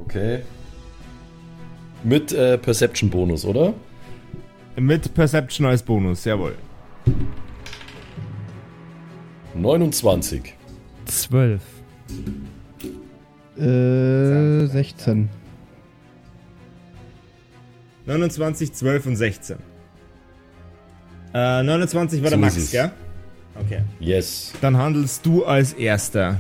[0.04, 0.42] Okay.
[2.02, 3.74] Mit äh, Perception-Bonus, oder?
[4.76, 6.54] Mit Perception als Bonus, jawohl.
[9.54, 10.54] 29.
[11.06, 11.62] Zwölf.
[13.58, 15.28] Äh, 16.
[18.06, 19.56] 29, 12 und 16.
[21.34, 22.70] Äh, 29 war der So Max, ist es.
[22.72, 22.90] gell?
[23.60, 23.82] Okay.
[23.98, 24.52] Yes.
[24.60, 26.36] Dann handelst du als Erster.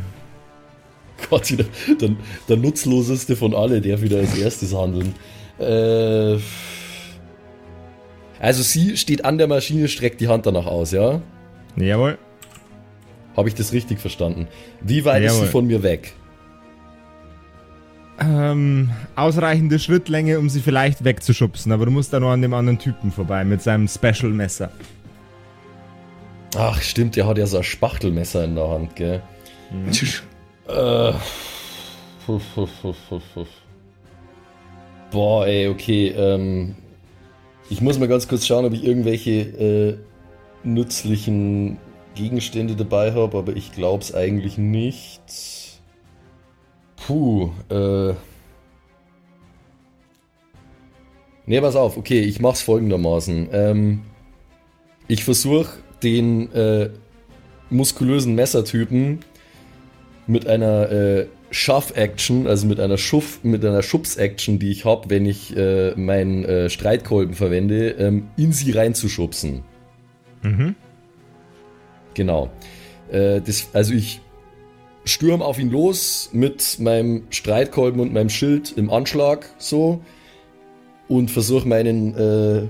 [1.30, 1.64] Gott, wieder
[2.00, 2.10] der,
[2.48, 5.14] der nutzloseste von alle, der wieder als erstes handeln.
[5.58, 6.38] Äh,
[8.40, 11.20] also sie steht an der Maschine, streckt die Hand danach aus, ja?
[11.76, 12.18] Jawohl.
[13.36, 14.48] Habe ich das richtig verstanden?
[14.80, 15.46] Wie weit ist Jawohl.
[15.46, 16.14] sie von mir weg?
[18.22, 22.78] Ähm, ausreichende Schrittlänge, um sie vielleicht wegzuschubsen, aber du musst da noch an dem anderen
[22.78, 24.70] Typen vorbei mit seinem Special-Messer.
[26.56, 29.22] Ach, stimmt, der hat ja so ein Spachtelmesser in der Hand, gell?
[30.70, 31.12] Äh.
[35.10, 36.08] Boah, ey, okay.
[36.08, 36.76] Ähm,
[37.68, 39.98] ich muss mal ganz kurz schauen, ob ich irgendwelche äh,
[40.62, 41.78] nützlichen
[42.14, 45.20] Gegenstände dabei habe, aber ich glaub's eigentlich nicht.
[46.96, 48.14] Puh, äh.
[51.46, 53.48] Ne, pass auf, okay, ich mach's folgendermaßen.
[53.52, 54.02] Ähm,
[55.08, 55.70] ich versuche
[56.02, 56.90] den äh,
[57.70, 59.24] muskulösen Messertypen
[60.26, 65.26] mit einer äh, Schaff-Action, also mit einer Schuff, mit einer Schubs-Action, die ich habe, wenn
[65.26, 69.62] ich äh, meinen äh, Streitkolben verwende, ähm, in sie reinzuschubsen.
[70.42, 70.74] Mhm.
[72.14, 72.50] Genau.
[73.10, 74.20] Äh, das, also ich
[75.04, 80.00] stürm auf ihn los mit meinem Streitkolben und meinem Schild im Anschlag so
[81.08, 82.68] und versuche meinen, äh,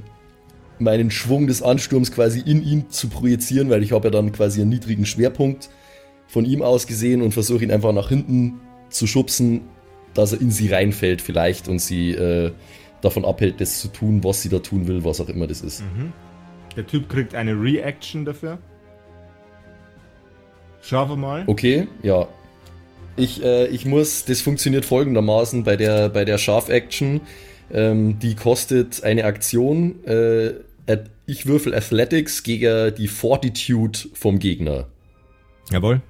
[0.79, 4.63] meinen Schwung des Ansturms quasi in ihn zu projizieren, weil ich habe ja dann quasi
[4.63, 5.69] einen niedrigen Schwerpunkt
[6.31, 9.63] von ihm aus gesehen und versuche ihn einfach nach hinten zu schubsen,
[10.15, 12.53] dass er in sie reinfällt vielleicht und sie äh,
[13.01, 15.83] davon abhält, das zu tun, was sie da tun will, was auch immer das ist.
[16.77, 18.59] Der Typ kriegt eine Reaction dafür.
[20.83, 21.45] Schauen wir mal.
[21.47, 22.29] Okay, ja.
[23.17, 27.23] Ich, äh, ich muss, das funktioniert folgendermaßen bei der, bei der Scharf-Action.
[27.73, 30.05] Ähm, die kostet eine Aktion.
[30.05, 30.53] Äh,
[31.27, 34.87] ich würfel Athletics gegen die Fortitude vom Gegner.
[35.71, 36.03] Jawohl.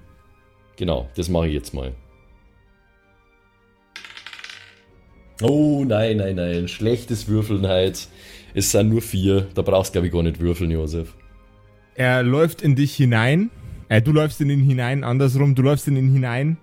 [0.81, 1.93] Genau, das mache ich jetzt mal.
[5.43, 6.69] Oh, nein, nein, nein.
[6.69, 8.09] Schlechtes Würfeln halt.
[8.55, 9.47] Es sind nur vier.
[9.55, 11.15] Da brauchst du, glaube ich, gar nicht würfeln, Josef.
[11.97, 13.51] Er läuft in dich hinein.
[13.91, 16.57] Äh, du läufst in ihn hinein, andersrum, du läufst in ihn hinein.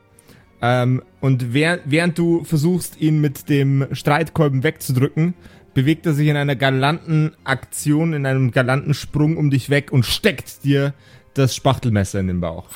[0.63, 5.35] Ähm, und während, während du versuchst, ihn mit dem Streitkolben wegzudrücken,
[5.75, 10.07] bewegt er sich in einer galanten Aktion, in einem galanten Sprung um dich weg und
[10.07, 10.95] steckt dir
[11.35, 12.67] das Spachtelmesser in den Bauch.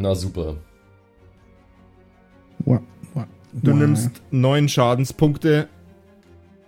[0.00, 0.56] Na super.
[3.52, 5.68] Du nimmst neun Schadenspunkte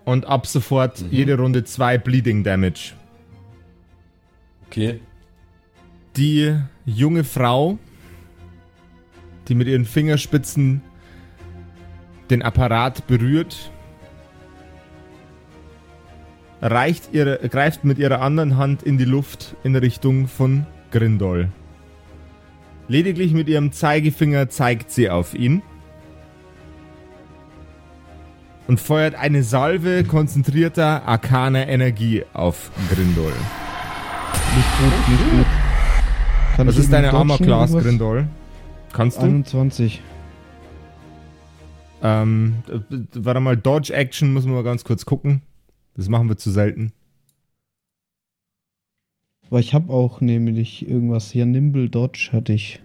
[0.05, 2.93] und ab sofort jede Runde zwei Bleeding Damage.
[4.67, 5.01] Okay.
[6.17, 7.79] Die junge Frau,
[9.49, 10.83] die mit ihren Fingerspitzen
[12.29, 13.71] den Apparat berührt,
[16.61, 21.49] reicht ihre, greift mit ihrer anderen Hand in die Luft in Richtung von Grindol.
[22.93, 25.63] Lediglich mit ihrem Zeigefinger zeigt sie auf ihn
[28.69, 33.33] und feuert eine Salve konzentrierter arkaner Energie auf Grindol.
[34.55, 35.47] Nicht gut, nicht gut.
[36.55, 37.73] Kann Was ist deine Armor Class?
[37.73, 38.27] Grindol?
[38.93, 39.25] Kannst du?
[39.25, 40.03] 21.
[42.03, 42.57] Ähm,
[43.15, 45.41] warte mal, Dodge Action müssen wir mal ganz kurz gucken.
[45.97, 46.93] Das machen wir zu selten.
[49.53, 51.45] Aber ich habe auch nämlich irgendwas hier.
[51.45, 52.81] Nimble Dodge hatte ich.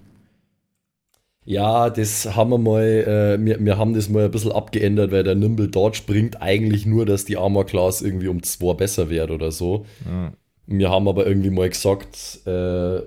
[1.46, 5.24] Ja, das haben wir mal, äh, wir, wir haben das mal ein bisschen abgeändert, weil
[5.24, 9.32] der Nimble Dodge bringt eigentlich nur, dass die Armor Class irgendwie um 2 besser wird
[9.32, 9.86] oder so.
[10.06, 10.34] Ja.
[10.66, 13.00] Wir haben aber irgendwie mal gesagt, äh,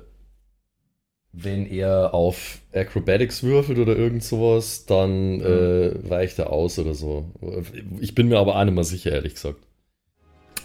[1.33, 7.27] wenn er auf Acrobatics würfelt oder irgend sowas, dann äh, weicht er aus oder so.
[8.01, 9.61] Ich bin mir aber auch nicht mehr sicher, ehrlich gesagt.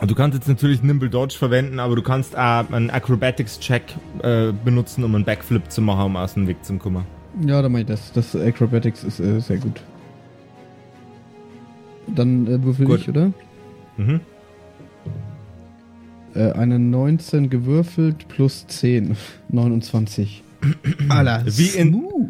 [0.01, 3.83] Du kannst jetzt natürlich Nimble Dodge verwenden, aber du kannst auch einen Acrobatics Check
[4.23, 7.05] äh, benutzen, um einen Backflip zu machen, um aus dem Weg zu kommen.
[7.45, 8.11] Ja, dann mach ich das.
[8.11, 9.81] Das Acrobatics ist äh, sehr gut.
[12.07, 12.99] Dann äh, würfel Gut.
[13.01, 13.31] ich, oder?
[13.97, 14.19] Mhm.
[16.35, 19.15] Äh, eine 19 gewürfelt plus 10.
[19.49, 20.43] 29.
[21.09, 22.29] Alter, Wie in- smooth.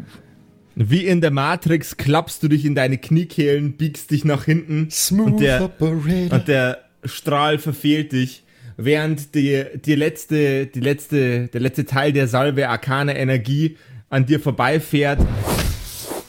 [0.78, 5.26] Wie in der Matrix klappst du dich in deine Kniekehlen, biegst dich nach hinten Smooth
[5.32, 6.38] und der, Operator.
[6.38, 6.78] und der
[7.08, 8.44] Strahl verfehlt dich,
[8.76, 13.76] während die, die letzte, die letzte, der letzte Teil der Salve arkane Energie
[14.10, 15.20] an dir vorbeifährt,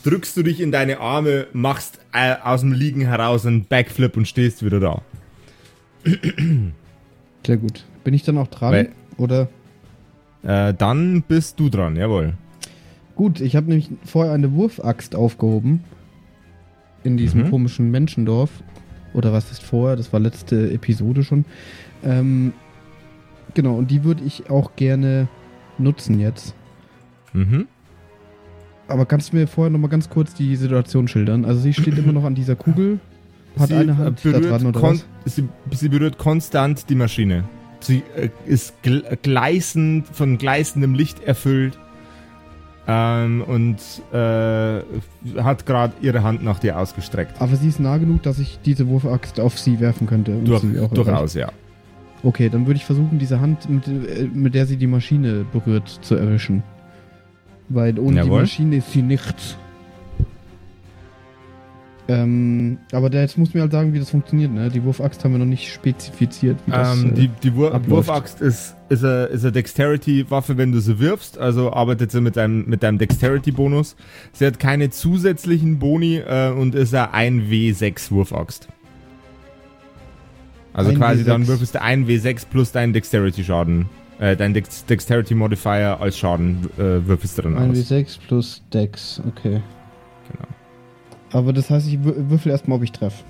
[0.03, 4.27] drückst du dich in deine Arme, machst äh, aus dem Liegen heraus einen Backflip und
[4.27, 5.01] stehst wieder da.
[7.45, 7.85] Sehr gut.
[8.03, 8.71] Bin ich dann auch dran?
[8.73, 9.49] Weil- oder?
[10.43, 12.33] Äh, dann bist du dran, jawohl.
[13.15, 15.83] Gut, ich habe nämlich vorher eine Wurfaxt aufgehoben.
[17.03, 17.49] In diesem Mhm.
[17.51, 18.49] komischen Menschendorf.
[19.17, 19.95] Oder was ist vorher?
[19.95, 21.43] Das war letzte Episode schon.
[22.03, 22.53] Ähm,
[23.55, 25.27] genau, und die würde ich auch gerne
[25.79, 26.53] nutzen jetzt.
[27.33, 27.67] Mhm.
[28.87, 31.45] Aber kannst du mir vorher nochmal ganz kurz die Situation schildern?
[31.45, 32.99] Also sie steht immer noch an dieser Kugel,
[33.57, 35.05] hat Sie, eine Hand äh, da berührt dran oder was?
[35.25, 37.43] Sie, sie berührt konstant die Maschine.
[37.79, 41.79] Sie äh, ist gl gleißend, von gleißendem Licht erfüllt
[42.87, 43.77] ähm, und
[44.13, 44.81] äh,
[45.41, 47.41] hat gerade ihre Hand nach dir ausgestreckt.
[47.41, 50.33] Aber sie ist nah genug, dass ich diese Wurfaxt auf sie werfen könnte.
[50.43, 50.63] Durch,
[50.93, 51.51] durchaus, ja.
[52.23, 55.87] Okay, dann würde ich versuchen, diese Hand, mit, äh, mit der sie die Maschine berührt,
[56.01, 56.63] zu erwischen.
[57.69, 58.29] Weil ohne Jawohl.
[58.29, 59.57] die Maschine ist sie nichts.
[62.09, 64.69] Ähm, aber der, jetzt muss mir halt sagen, wie das funktioniert, ne?
[64.69, 68.07] Die Wurfaxt haben wir noch nicht spezifiziert, das Ähm, äh, die die Wur abläuft.
[68.07, 71.37] Wurfaxt ist, ist eine ist eine Dexterity-Waffe, wenn du sie wirfst.
[71.37, 73.97] Also arbeitet sie mit deinem, mit deinem Dexterity-Bonus.
[74.31, 78.69] Sie hat keine zusätzlichen Boni äh, und ist eine 1W6 Wurfaxt.
[80.71, 81.25] Also Ein quasi W6.
[81.25, 83.89] dann würfelst du 1W6 plus deinen Dexterity-Schaden.
[84.19, 87.77] Äh, dein Dex Dexterity-Modifier als Schaden äh, würfelst du dann Ein aus.
[87.77, 89.61] W6 plus Dex, okay.
[91.31, 93.23] Aber das heißt, ich wür- würfel erstmal, ob ich treffe.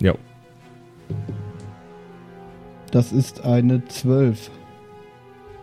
[0.00, 0.14] Jo.
[2.90, 4.50] Das ist eine 12.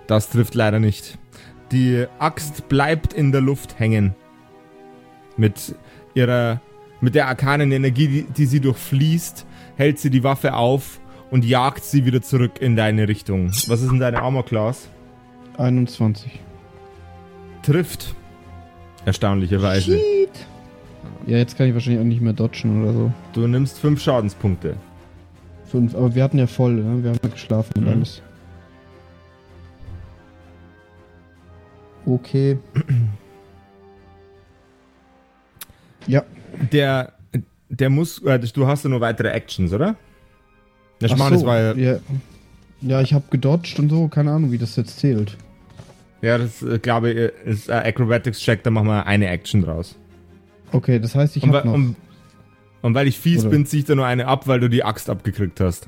[0.08, 1.18] Das trifft leider nicht.
[1.72, 4.14] Die Axt bleibt in der Luft hängen.
[5.38, 5.76] Mit
[6.14, 6.62] ihrer,
[7.02, 9.46] mit der arkanen Energie, die, die sie durchfließt,
[9.76, 11.00] hält sie die Waffe auf
[11.32, 13.48] und jagt sie wieder zurück in deine Richtung.
[13.68, 14.90] Was ist denn deine Armor Class?
[15.58, 16.40] 21.
[17.64, 18.14] Trifft.
[19.06, 20.00] Erstaunlicherweise.
[21.28, 23.12] Ja, jetzt kann ich wahrscheinlich auch nicht mehr dodgen oder so.
[23.34, 24.76] Du nimmst fünf Schadenspunkte.
[25.66, 27.04] Fünf, aber wir hatten ja voll, ne?
[27.04, 27.90] Wir haben ja geschlafen und Mhm.
[27.90, 28.22] alles.
[32.06, 32.58] Okay.
[36.08, 36.24] ja,
[36.72, 37.14] Der,
[37.70, 39.96] der muss, äh, du hast ja nur weitere Actions, oder?
[41.02, 42.00] Der Ach so, das war ja, ja.
[42.82, 45.36] Ja, ich habe gedodged und so, keine Ahnung, wie das jetzt zählt.
[46.22, 49.96] ja, das äh, glaube ich, ist ein Acrobatics-Check, da machen wir eine Action draus.
[50.76, 51.74] Okay, das heißt, ich Und, habe weil- noch.
[51.74, 51.96] und,
[52.82, 54.84] und weil ich fies Oder- bin, zieh ich da nur eine ab, weil du die
[54.84, 55.88] Axt abgekriegt hast.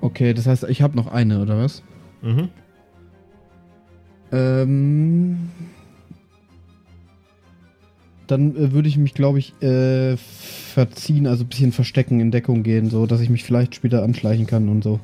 [0.00, 1.82] Okay, das heißt, ich habe noch eine, oder was?
[2.22, 2.48] Mhm.
[4.30, 5.38] Ähm.
[8.26, 12.62] Dann äh, würde ich mich, glaube ich, äh, verziehen, also ein bisschen verstecken, in Deckung
[12.62, 15.00] gehen, so dass ich mich vielleicht später anschleichen kann und so.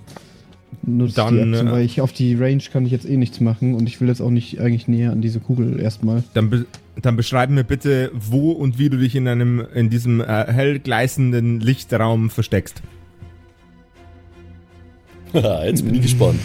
[0.83, 3.41] Nutzt Dann, die Action, äh, weil ich auf die Range kann ich jetzt eh nichts
[3.41, 6.23] machen und ich will jetzt auch nicht eigentlich näher an diese Kugel erstmal.
[6.35, 6.67] Dann,
[7.01, 10.79] dann beschreib mir bitte, wo und wie du dich in einem, in diesem äh, hell
[10.79, 12.83] gleißenden Lichtraum versteckst.
[15.35, 16.41] Haha, Jetzt bin ich gespannt.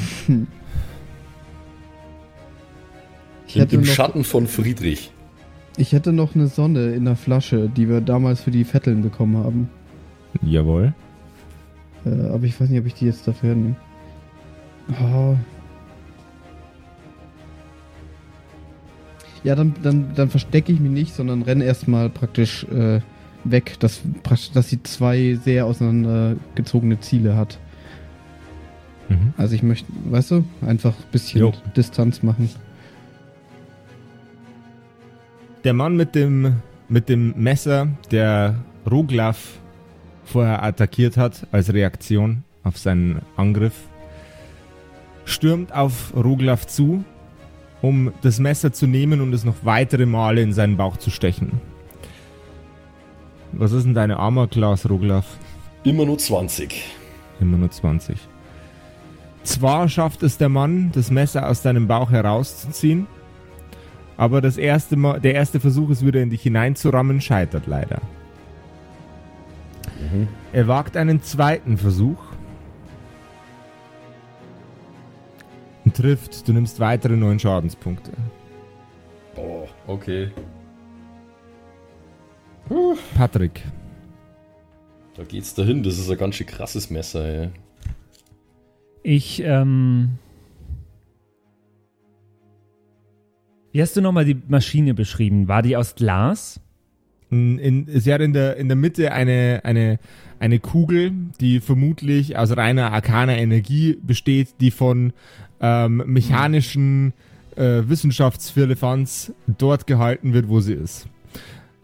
[3.48, 5.12] Ich Im noch, Schatten von Friedrich.
[5.78, 9.38] ich hätte noch eine Sonne in der Flasche, die wir damals für die Vetteln bekommen
[9.38, 9.70] haben.
[10.42, 10.94] Jawohl.
[12.06, 13.76] Äh, aber ich weiß nicht, ob ich die jetzt dafür nehme.
[15.02, 15.36] Oh.
[19.44, 23.00] Ja, dann, dann, dann verstecke ich mich nicht, sondern renne erstmal praktisch äh,
[23.44, 24.02] weg, dass,
[24.54, 27.58] dass sie zwei sehr auseinandergezogene Ziele hat.
[29.08, 29.34] Mhm.
[29.38, 31.54] Also ich möchte, weißt du, einfach ein bisschen Jo.
[31.76, 32.50] Distanz machen.
[35.64, 38.56] Der Mann mit dem, mit dem Messer, der
[38.90, 39.60] Roglaf
[40.24, 43.74] vorher attackiert hat, als Reaktion auf seinen Angriff,
[45.26, 47.04] stürmt auf Roglaf zu,
[47.82, 51.62] um das Messer zu nehmen und es noch weitere Male in seinen Bauch zu stechen.
[53.52, 55.26] Was ist denn deine Armor Class, Roglaf?
[55.84, 56.84] Immer nur 20.
[57.40, 58.18] Immer nur 20.
[59.44, 63.08] Zwar schafft es der Mann, das Messer aus deinem Bauch herauszuziehen,
[64.18, 68.02] aber das erste Mal, der erste Versuch, es wieder in dich hineinzurammen, scheitert leider.
[70.54, 72.18] Er wagt einen zweiten Versuch
[76.00, 76.48] trifft.
[76.48, 78.12] Du nimmst weitere neun Schadenspunkte.
[79.36, 80.32] Oh, okay.
[83.16, 83.64] Patrick,
[85.16, 85.82] Da geht's dahin.
[85.84, 87.50] Das ist ein ganz schön krasses Messer, ey.
[89.02, 90.18] Ich, ähm.
[93.72, 95.48] Wie hast du nochmal die Maschine beschrieben?
[95.48, 96.62] War die aus Glas?
[97.32, 100.00] in, in, sie hat in der, in der Mitte eine, eine,
[100.40, 105.14] eine Kugel, die vermutlich aus reiner arkaner Energie besteht, die von
[105.62, 107.14] ähm, mechanischen
[107.56, 111.08] äh, Wissenschaftsfirlefanz dort gehalten wird, wo sie ist.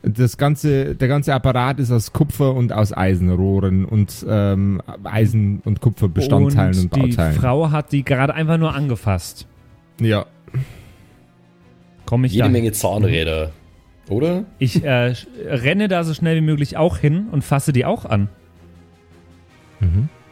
[0.03, 5.81] Das ganze, der ganze Apparat ist aus Kupfer und aus Eisenrohren und ähm, Eisen- und
[5.81, 7.35] Kupferbestandteilen und, und die Bauteilen.
[7.35, 9.47] Frau hat die gerade einfach nur angefasst.
[9.99, 10.27] ja,
[12.05, 12.51] Komme ich Jede da?
[12.51, 13.51] Menge Zahnräder.
[14.09, 14.45] Oder?
[14.59, 15.13] Ich äh,
[15.47, 18.29] renne da so schnell wie möglich auch hin und fasse die auch an.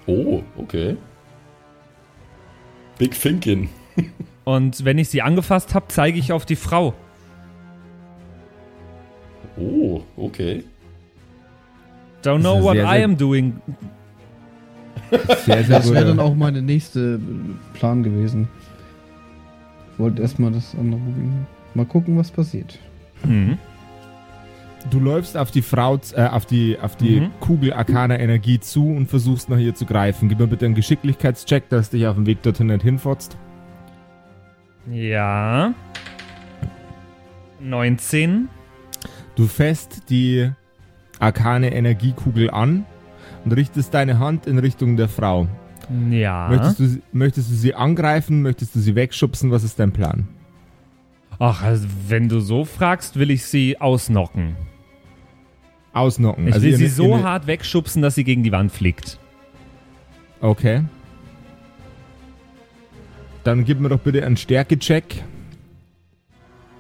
[0.07, 0.97] Oh, okay.
[2.97, 3.69] Big Thinking.
[4.43, 6.93] Und wenn ich sie angefasst habe, zeige ich auf die Frau.
[9.57, 10.63] Oh, okay.
[12.23, 13.61] Don't Das know what sehr, I am doing.
[15.45, 18.47] sehr, sehr Das wäre dann auch meine nächste äh, Plan gewesen.
[19.93, 21.47] Ich wollte erstmal das andere probieren.
[21.75, 22.79] Mal gucken, was passiert.
[23.23, 23.57] Mhm.
[24.89, 27.31] Du läufst auf die Frau, äh, auf die, auf die Mhm.
[27.39, 30.27] Kugel arkaner Energie zu und versuchst nach ihr zu greifen.
[30.29, 33.37] Gib mir bitte einen Geschicklichkeitscheck, dass dich auf dem Weg dorthin nicht hinfotzt.
[34.91, 35.73] Ja.
[37.61, 38.49] 19.
[39.35, 40.51] Du fässt die
[41.19, 42.85] arkane Energiekugel an
[43.45, 45.47] und richtest deine Hand in Richtung der Frau.
[46.11, 46.49] Ja.
[46.49, 48.41] Möchtest, du, sie- möchtest du sie angreifen?
[48.41, 49.49] Möchtest du sie wegschubsen?
[49.51, 50.27] Was ist dein Plan?
[51.39, 54.55] Ach, also wenn du so fragst, will ich sie ausnocken.
[55.93, 56.47] Ausnocken.
[56.47, 59.19] Ich Also will sie so hart wegschubsen, dass sie gegen die Wand fliegt.
[60.41, 60.83] Okay.
[63.43, 65.23] Dann gib mir doch bitte einen Stärkecheck.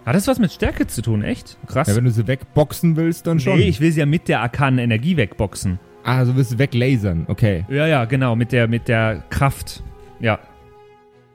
[0.05, 1.57] Hat das was mit Stärke zu tun, echt?
[1.67, 1.87] Krass.
[1.87, 3.57] Ja, wenn du sie wegboxen willst, dann schon.
[3.57, 5.79] nee, ich will sie ja mit der arkanen Energie wegboxen.
[6.03, 7.25] ah, also willst du weglasern.
[7.29, 7.65] Okay.
[7.69, 9.81] Ja, ja, genau, mit der, mit der Kraft.
[10.19, 10.39] Ja.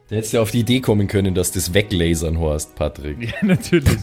[0.09, 3.19] Da hättest du auf die Idee kommen können, dass das weglasern horst, Patrick.
[3.23, 3.99] Ja, natürlich.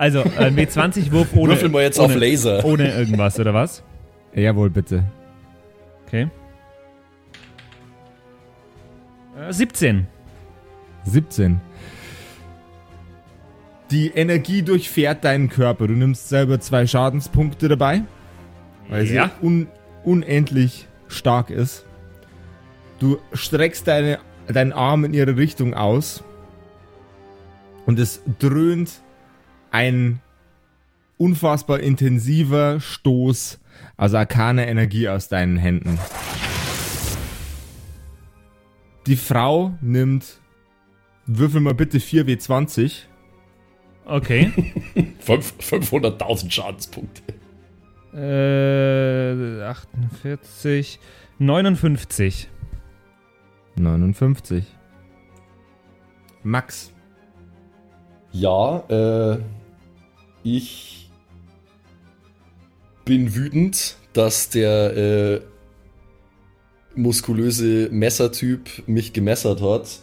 [0.00, 1.52] Also, ein W20-Wurf ohne.
[1.52, 2.64] Würfel mal jetzt ohne, auf Laser.
[2.64, 3.82] Ohne irgendwas, oder was?
[4.34, 5.04] Jawohl, bitte.
[6.06, 6.28] Okay.
[9.38, 10.06] Äh, 17.
[11.04, 11.60] 17.
[13.90, 15.86] Die Energie durchfährt deinen Körper.
[15.86, 18.00] Du nimmst selber zwei Schadenspunkte dabei,
[18.88, 19.30] weil Ja.
[19.38, 19.68] sie un
[20.02, 21.84] unendlich stark ist.
[23.00, 26.24] Du streckst deine, deinen Arm in ihre Richtung aus
[27.84, 29.02] und es dröhnt
[29.70, 30.20] ein
[31.16, 33.60] unfassbar intensiver Stoß
[33.96, 35.98] aus arkaner Energie aus deinen Händen.
[39.06, 40.40] Die Frau nimmt,
[41.26, 43.04] würfel mal bitte 4W20.
[44.04, 44.50] Okay.
[45.20, 47.22] Fünf- 500.000 Schadenspunkte.
[48.14, 50.98] äh, 48.
[51.38, 52.48] 59.
[53.76, 54.64] 59.
[56.42, 56.92] Max.
[58.32, 59.38] Ja, äh,
[60.42, 61.10] ich
[63.04, 65.40] bin wütend, dass der äh,
[66.94, 70.00] muskulöse Messertyp mich gemessert hat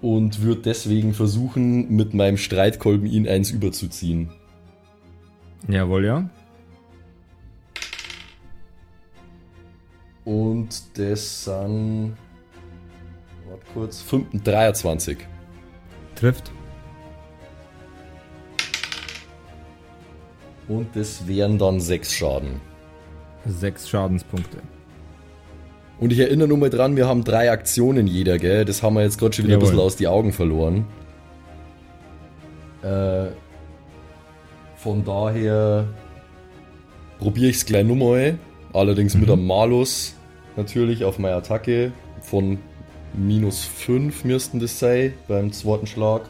[0.00, 4.30] und würde deswegen versuchen, mit meinem Streitkolben ihn eins überzuziehen.
[5.68, 6.28] Jawohl, ja.
[10.24, 12.16] Und das sind.
[13.48, 14.02] Warte kurz.
[14.02, 15.18] 5, 23.
[16.14, 16.52] Trifft.
[20.68, 22.60] Und das wären dann 6 Schaden.
[23.46, 24.58] Sechs Schadenspunkte.
[25.98, 28.64] Und ich erinnere nur mal dran, wir haben drei Aktionen jeder, gell?
[28.64, 29.70] Das haben wir jetzt gerade schon wieder ein Jawohl.
[29.70, 30.84] bisschen aus die Augen verloren.
[32.82, 33.26] Äh,
[34.76, 35.86] von daher
[37.18, 38.38] probiere ich es gleich nochmal.
[38.72, 40.14] Allerdings mit einem Malus
[40.56, 41.92] natürlich auf meine Attacke.
[42.20, 42.58] Von
[43.12, 46.22] minus 5 müssten das sein beim zweiten Schlag.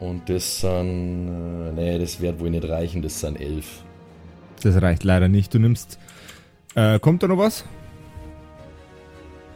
[0.00, 1.28] Und das sind.
[1.28, 3.84] Äh, nee, das wird wohl nicht reichen, das sind 11.
[4.62, 5.52] Das reicht leider nicht.
[5.54, 5.98] Du nimmst.
[6.74, 7.64] Äh, kommt da noch was?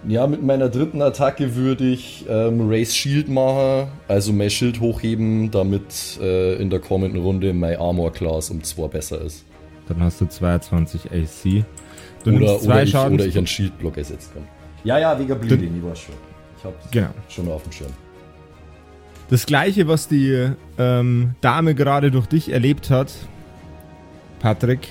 [0.07, 5.51] Ja, mit meiner dritten Attacke würde ich ähm, Race Shield machen, also mein Schild hochheben,
[5.51, 9.47] damit äh, in der kommenden Runde mein Armor Class um 2 besser ist.
[9.89, 11.65] Dann hast du 22 AC.
[12.23, 13.15] Du Oder, zwei oder, ich, Schaden.
[13.15, 14.45] oder ich einen Shieldblock ersetzen kann.
[14.83, 16.15] Ja, ja, wegen Bleeding, ich weiß schon.
[16.59, 17.09] Ich hab's Genau.
[17.31, 17.93] schon auf dem Schirm.
[19.31, 23.13] Das gleiche, was die ähm, Dame gerade durch dich erlebt hat,
[24.39, 24.89] Patrick,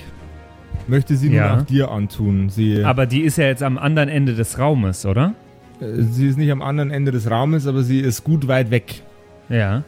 [0.88, 1.58] möchte sie nun Ja.
[1.58, 2.50] auch dir antun.
[2.50, 5.34] Sie, Aber die ist ja jetzt am anderen Ende des Raumes, oder?
[5.80, 9.02] äh, sie ist nicht am anderen Ende des Raumes, aber sie ist gut weit weg.
[9.48, 9.84] Ja.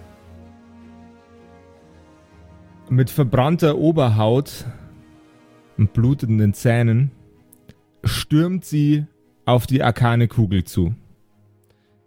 [2.88, 4.64] Mit verbrannter Oberhaut
[5.76, 7.10] und blutenden Zähnen
[8.04, 9.06] stürmt sie
[9.44, 10.94] auf die arkane Kugel zu.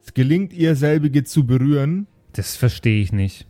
[0.02, 2.08] Es gelingt ihr, selbige zu berühren.
[2.34, 3.46] Das verstehe ich nicht.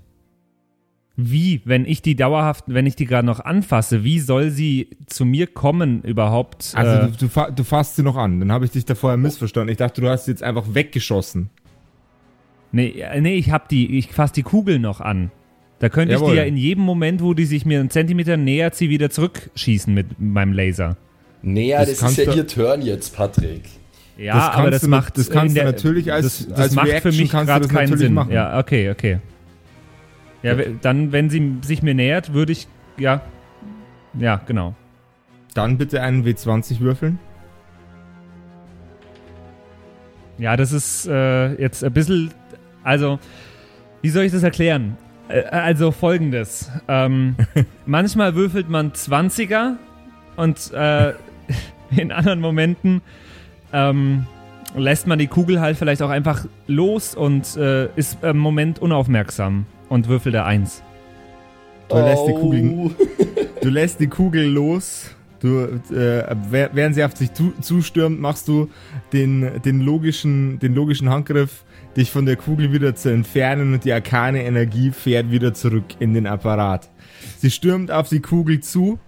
[1.21, 5.25] Wie, wenn ich die dauerhaft, wenn ich die gerade noch anfasse, wie soll sie zu
[5.25, 6.71] mir kommen überhaupt?
[6.75, 8.39] Also äh, du, du, fa- du fasst sie noch an.
[8.39, 9.69] Dann habe ich dich da vorher missverstanden.
[9.69, 11.49] Ich dachte, du hast sie jetzt einfach weggeschossen.
[12.71, 15.31] nee, äh, nee, ich hab die, ich fasse die Kugel noch an.
[15.79, 16.31] Da könnte ich Jawohl.
[16.31, 19.93] die ja in jedem Moment, wo die sich mir einen Zentimeter nähert, sie wieder zurückschießen
[19.93, 20.95] mit meinem Laser.
[21.41, 23.63] Naja, Das das, ist kannst ja du- ihr Turn jetzt, Patrick.
[24.21, 26.75] Ja, Das aber das macht das kannst in du der- natürlich als- das, das als
[26.75, 28.13] macht für mich gerade keinen Sinn.
[28.13, 28.31] machen.
[28.33, 29.19] Ja, okay, okay.
[30.43, 32.67] Ja, dann, wenn sie sich mir nähert, würde ich,
[32.97, 33.21] ja,
[34.17, 34.73] ja, genau.
[35.53, 37.19] Dann bitte einen W20 würfeln.
[40.37, 42.31] Ja, das ist äh, jetzt ein bisschen,
[42.83, 43.19] also,
[44.01, 44.97] wie soll ich das erklären?
[45.27, 46.71] Äh, also folgendes.
[46.87, 47.35] Ähm,
[47.85, 49.75] manchmal würfelt man 20er
[50.37, 51.13] und äh,
[51.97, 53.01] in anderen Momenten
[53.73, 54.25] ähm,
[54.75, 59.65] lässt man die Kugel halt vielleicht auch einfach los und äh, ist im Moment unaufmerksam
[59.89, 60.83] und würfelt da eins.
[61.89, 62.39] Du lässt die Oh.
[62.39, 62.91] Kugel,
[63.61, 65.09] du lässt die Kugel los.
[65.39, 68.69] Du, äh, während sie auf dich zu, zustürmt, machst du
[69.13, 71.63] den, den, logischen, den logischen Handgriff,
[71.95, 76.13] dich von der Kugel wieder zu entfernen und die arkane Energie fährt wieder zurück in
[76.13, 76.89] den Apparat.
[77.37, 78.99] Sie stürmt auf die Kugel zu,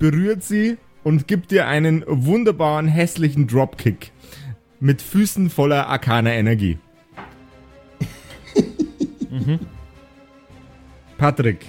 [0.00, 0.76] berührt sie
[1.06, 4.10] und gibt dir einen wunderbaren, hässlichen Dropkick
[4.80, 6.80] mit Füßen voller arkaner Energie.
[11.16, 11.64] Patrick,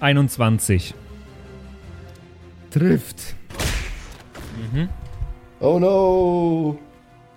[0.00, 0.94] 21.
[2.70, 3.34] trifft.
[5.60, 6.78] Oh no!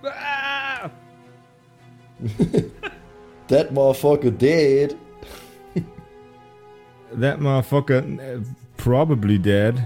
[3.48, 4.98] That motherfucker dead.
[7.14, 8.44] That motherfucker uh,
[8.76, 9.82] probably dead.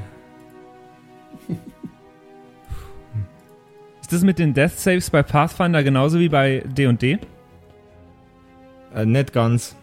[4.07, 7.19] Ist das mit den Death Saves bei Pathfinder genauso wie bei D&D?
[8.95, 9.75] Äh, nicht ganz.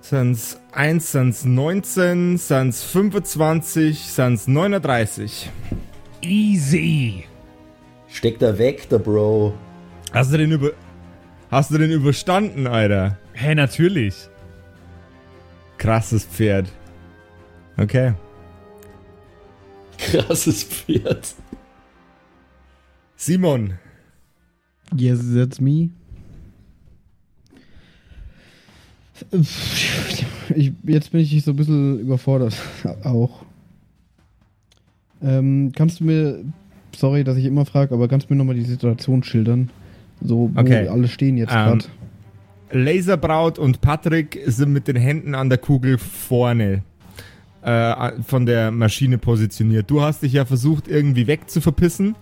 [0.00, 5.50] Sind's 1, sind's 19, sind's 25, sind's 39.
[6.22, 7.24] Easy.
[8.08, 9.52] Steckt er weg, der Bro.
[10.14, 10.70] Hast du den über.
[11.50, 13.18] Hast du den überstanden, Alter?
[13.34, 14.14] Hä, natürlich.
[15.76, 16.72] Krasses Pferd.
[17.76, 18.14] Okay.
[19.98, 21.34] Krasses Pferd.
[23.16, 23.74] Simon.
[24.94, 25.90] Yes, that's me.
[30.54, 32.54] Ich, jetzt bin ich so ein bisschen überfordert.
[33.04, 33.44] Auch.
[35.22, 36.44] Ähm, kannst du mir,
[36.94, 39.70] sorry, dass ich immer frage, aber kannst du mir nochmal die Situation schildern?
[40.22, 40.88] So, wo Okay.
[40.88, 41.84] alle stehen jetzt Ähm, gerade.
[42.72, 46.82] Laserbraut und Patrick sind mit den Händen an der Kugel vorne
[47.62, 49.90] äh, von der Maschine positioniert.
[49.90, 52.16] Du hast dich ja versucht, irgendwie wegzuverpissen.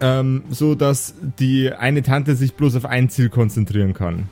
[0.00, 4.28] Ähm, so dass die eine Tante sich bloß auf ein Ziel konzentrieren kann.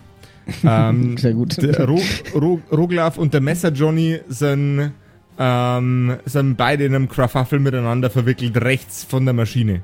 [0.64, 1.60] ähm, Sehr gut.
[1.60, 2.00] der Ro
[2.34, 4.92] Ro Roglaf und der Messer Johnny sind,
[5.38, 9.82] ähm, sind beide in einem Krafaffel miteinander verwickelt, rechts von der Maschine.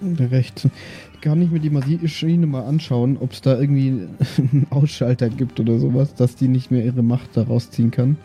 [0.00, 0.68] Recht.
[1.20, 4.06] Kann ich mir die Maschine mal anschauen, ob es da irgendwie
[4.38, 8.16] einen Ausschalter gibt oder sowas, dass die nicht mehr ihre Macht da rausziehen kann?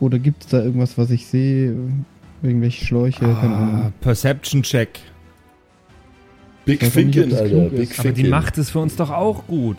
[0.00, 1.74] Oder gibt es da irgendwas, was ich sehe?
[2.44, 3.20] Irgendwelche Schläuche?
[3.20, 3.92] Keine Ah, Ahnung.
[4.00, 5.00] Perception Check.
[6.66, 7.48] Big Ficken, Alter.
[7.48, 7.98] klug Big ist.
[8.00, 8.30] Aber die Ficken.
[8.30, 9.78] macht es für uns doch auch gut.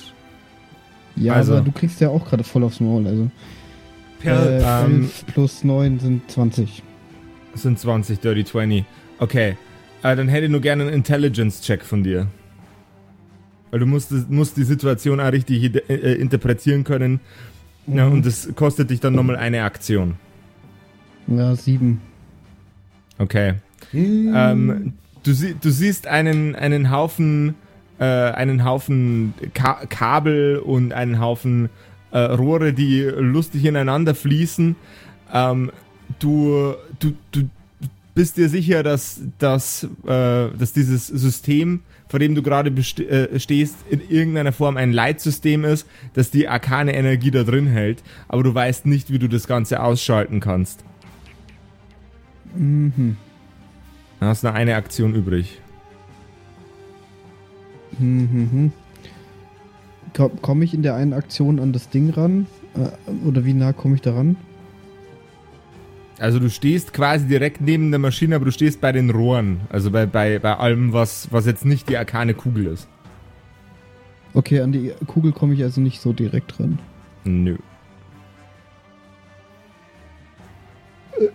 [1.15, 3.07] Ja, also- aber du kriegst ja auch gerade voll aufs Maul.
[3.07, 3.29] Also
[4.19, 6.81] Per äh, ähm, 11 plus 9 sind 20.
[7.53, 8.83] sind 20, Dirty 20.
[9.19, 9.55] Okay.
[10.03, 12.27] Äh, dann hätte ich nur gerne einen Intelligence-Check von dir.
[13.71, 17.19] Weil du musst, musst die Situation auch richtig ide- äh, interpretieren können.
[17.87, 18.13] Ja, Mhm.
[18.13, 20.15] und das kostet dich dann nochmal eine Aktion.
[21.27, 22.01] Ja, 7.
[23.17, 23.55] Okay.
[23.93, 24.93] Ähm,
[25.23, 27.55] du, sie, du siehst einen, einen Haufen,
[27.99, 31.69] äh, einen Haufen Ka Kabel und einen Haufen
[32.11, 34.75] äh, Rohre, die lustig ineinander fließen.
[35.33, 35.71] Ähm,
[36.19, 37.49] du, du, du
[38.15, 43.75] bist dir sicher, dass, dass, äh, dass dieses System, vor dem du gerade äh, stehst,
[43.89, 48.55] in irgendeiner Form ein Leitsystem ist, dass die arkane Energie da drin hält, aber du
[48.55, 50.85] weißt nicht, wie du das Ganze ausschalten kannst.
[52.55, 53.17] Mhm.
[54.19, 55.61] Dann hast du noch eine Aktion übrig.
[57.99, 58.71] Mhm.
[60.41, 62.47] Komme ich in der einen Aktion an das Ding ran?
[62.75, 64.37] Äh, oder wie nah komme ich da ran?
[66.17, 69.61] Also du stehst quasi direkt neben der Maschine, aber du stehst bei den Rohren.
[69.69, 72.87] Also bei, bei, bei allem, was, was jetzt nicht die arkane Kugel ist.
[74.33, 76.79] Okay, an die Kugel komme ich also nicht so direkt ran.
[77.25, 77.57] Nö.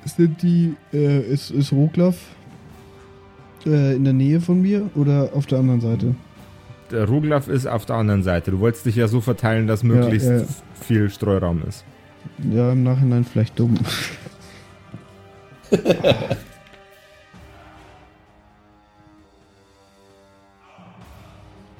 [0.05, 2.17] Sind die, äh, ist, ist Roglaf
[3.67, 6.15] äh, in der Nähe von mir oder auf der anderen Seite?
[6.91, 8.51] Der Roglaf ist auf der anderen Seite.
[8.51, 10.45] Du wolltest dich ja so verteilen, dass möglichst ja, ja.
[10.75, 11.85] viel Streuraum ist.
[12.51, 13.79] Ja, im Nachhinein vielleicht dumm.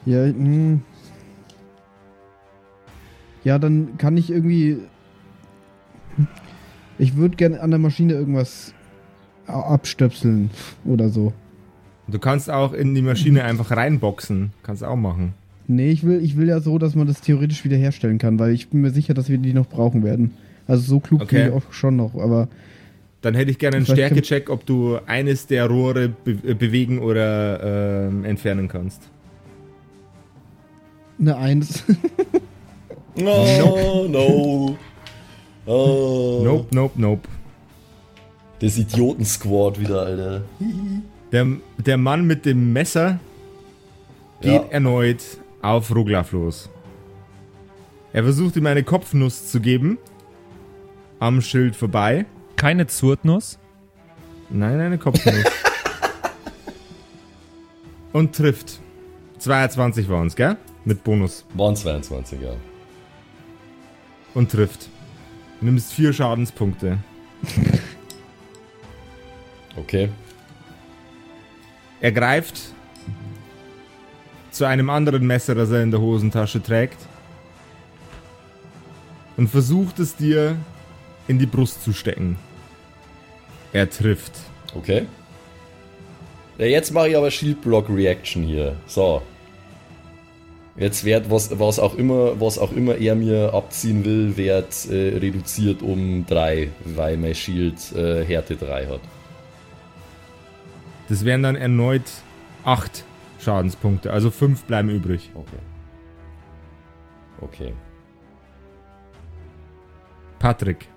[0.07, 0.83] ja, hm.
[3.43, 4.79] Ja, dann kann ich irgendwie.
[7.01, 8.75] Ich würde gerne an der Maschine irgendwas
[9.47, 10.51] abstöpseln
[10.85, 11.33] oder so.
[12.09, 14.53] Du kannst auch in die Maschine einfach reinboxen.
[14.63, 15.33] Kannst auch machen.
[15.67, 18.69] Nee, ich will, ich will ja so, dass man das theoretisch wiederherstellen kann, weil ich
[18.69, 20.35] bin mir sicher, dass wir die noch brauchen werden.
[20.67, 21.45] Also so klug Okay.
[21.45, 22.49] bin ich auch schon noch, aber
[23.23, 28.09] Dann hätte ich gerne einen Stärkecheck, ob du eines der Rohre be äh, bewegen oder
[28.09, 29.09] ähm, entfernen kannst.
[31.19, 31.85] eine Eins.
[33.17, 34.77] Oh, no.
[35.71, 36.41] Oh.
[36.45, 37.29] Nope, nope, nope.
[38.59, 40.43] Das Idioten-Squad wieder, Alter.
[41.31, 41.47] Der,
[41.79, 43.21] der Mann mit dem Messer
[44.41, 44.69] geht Ja.
[44.71, 45.23] erneut
[45.63, 46.69] auf Roglaf los.
[48.13, 49.99] Er versucht ihm eine Kopfnuss zu geben.
[51.21, 52.27] Am Schild vorbei.
[52.57, 53.59] Keine Zurtnuss.
[54.49, 55.45] Nein, eine Kopfnuss.
[58.13, 58.81] Und trifft.
[59.39, 60.57] 22 war uns, gell?
[60.85, 61.47] Mit Bonus.
[61.55, 62.51] Waren 22, ja.
[64.35, 64.89] Und trifft.
[65.61, 66.99] Du nimmst vier Schadenspunkte.
[69.77, 70.09] Okay.
[72.01, 72.61] Er greift
[74.51, 76.99] zu einem anderen Messer, das er in der Hosentasche trägt.
[79.37, 80.57] Und versucht es dir
[81.29, 82.37] in die Brust zu stecken.
[83.73, 84.33] Er trifft.
[84.75, 85.07] Okay.
[86.59, 88.77] Ja, jetzt mache ich aber Shield Block Reaction hier.
[88.87, 89.23] So.
[90.81, 95.19] Jetzt wird, was, was, auch immer, was auch immer er mir abziehen will, wird äh,
[95.19, 99.01] reduziert um 3, weil mein Shield äh, Härte 3 hat.
[101.11, 102.11] Das wären dann erneut
[102.65, 103.05] 8
[103.41, 104.11] Schadenspunkte.
[104.11, 105.31] Also 5 bleiben übrig.
[105.35, 105.59] Okay.
[107.43, 107.75] Okay.
[110.39, 110.89] Patrick.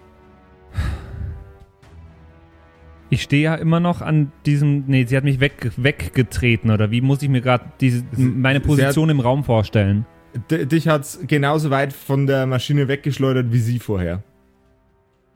[3.14, 4.86] Ich stehe ja immer noch an diesem.
[4.88, 9.11] Nee, sie hat mich weg, weggetreten, oder wie muss ich mir gerade diese meine Position
[9.11, 10.07] im Raum vorstellen?
[10.49, 14.24] Dich hat's genauso weit von der Maschine weggeschleudert wie sie vorher.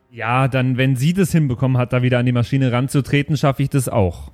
[0.09, 3.69] Ja, dann, wenn sie das hinbekommen hat, da wieder an die Maschine ranzutreten, schaffe ich
[3.69, 4.31] das auch.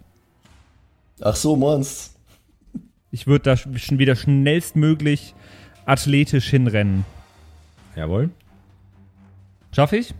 [1.19, 2.15] Ach so, meinst
[3.11, 5.35] Ich würde da sch- schon wieder schnellstmöglich
[5.85, 7.03] athletisch hinrennen.
[7.97, 8.29] Jawohl.
[9.73, 10.13] Schaffe ich?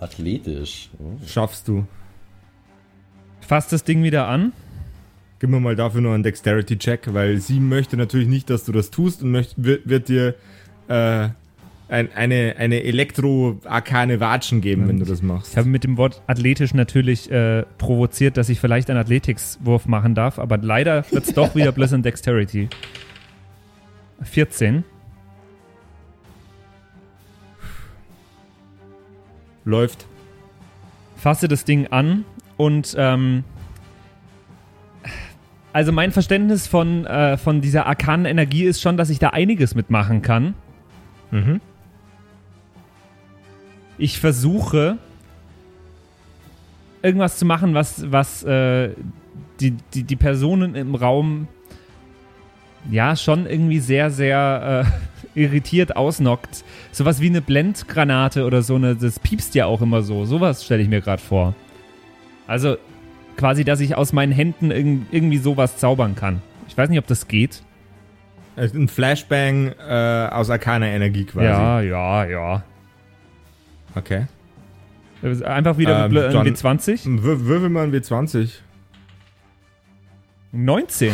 [0.00, 0.90] Athletisch.
[0.98, 1.24] Oh.
[1.24, 1.86] Schaffst du.
[3.48, 4.52] Fass das Ding wieder an.
[5.38, 8.90] Gib mir mal dafür nur einen Dexterity-Check, weil sie möchte natürlich nicht, dass du das
[8.90, 10.34] tust und möcht, wird, wird dir
[10.88, 11.30] äh,
[11.88, 15.52] ein, eine, eine Elektro-arkane Watschen geben, wenn du das machst.
[15.52, 20.14] Ich habe mit dem Wort athletisch natürlich äh, provoziert, dass ich vielleicht einen Athletics-Wurf machen
[20.14, 22.68] darf, aber leider wird es doch wieder bloß ein Dexterity.
[24.24, 24.84] 14.
[29.64, 30.04] Läuft.
[31.16, 32.26] fasse das Ding an
[32.58, 33.44] und ähm,
[35.72, 39.74] also mein Verständnis von, äh, von dieser arkanen Energie ist schon, dass ich da einiges
[39.74, 40.54] mitmachen kann.
[41.30, 41.60] Mhm.
[43.96, 44.98] Ich versuche
[47.00, 48.90] irgendwas zu machen, was, was äh,
[49.60, 51.46] die, die, die Personen im Raum
[52.90, 54.84] ja schon irgendwie sehr, sehr
[55.34, 56.64] äh, irritiert ausnockt.
[56.90, 60.24] Sowas wie eine Blendgranate oder so, eine, das piepst ja auch immer so.
[60.24, 61.54] Sowas stelle ich mir gerade vor.
[62.48, 62.76] Also
[63.36, 66.42] quasi, dass ich aus meinen Händen irg irgendwie sowas zaubern kann.
[66.66, 67.62] Ich weiß nicht, ob das geht.
[68.56, 71.46] Also Ein Flashbang äh, aus arkaner Energie quasi.
[71.46, 72.62] Ja, ja, ja.
[73.94, 74.26] Okay.
[75.44, 77.22] Einfach wieder Ähm, dann- äh, W20.
[77.22, 78.50] W würfel mal ein W20.
[80.52, 81.12] 19.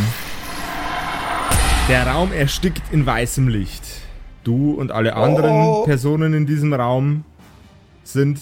[1.89, 3.83] Der Raum erstickt in weißem Licht.
[4.45, 5.85] Du und alle anderen Oh.
[5.85, 7.25] Personen in diesem Raum
[8.05, 8.41] sind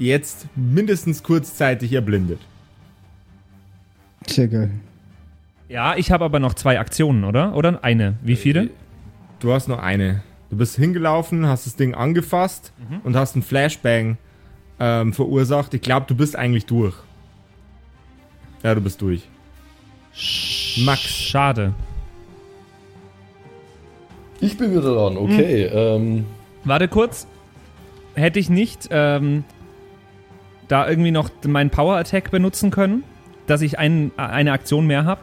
[0.00, 2.40] jetzt mindestens kurzzeitig erblindet.
[4.26, 4.70] Sehr geil.
[5.68, 7.54] Ja, ich habe aber noch zwei Aktionen, oder?
[7.54, 8.14] Oder eine?
[8.22, 8.70] Wie viele?
[9.38, 10.22] Du hast nur eine.
[10.50, 12.72] Du bist hingelaufen, hast das Ding angefasst
[13.04, 14.18] und hast einen Flashbang
[14.80, 15.74] ähm, verursacht.
[15.74, 16.94] Ich glaube, du bist eigentlich durch.
[18.64, 19.28] Ja, du bist durch.
[20.78, 21.02] Max.
[21.02, 21.72] Schade.
[24.40, 25.64] Ich bin wieder dran, okay.
[25.66, 26.24] Ähm,
[26.64, 27.26] Warte kurz.
[28.14, 29.44] Hätte ich nicht ähm,
[30.70, 33.02] da irgendwie noch meinen Power Attack benutzen können,
[33.46, 35.22] dass ich ein, eine Aktion mehr habe?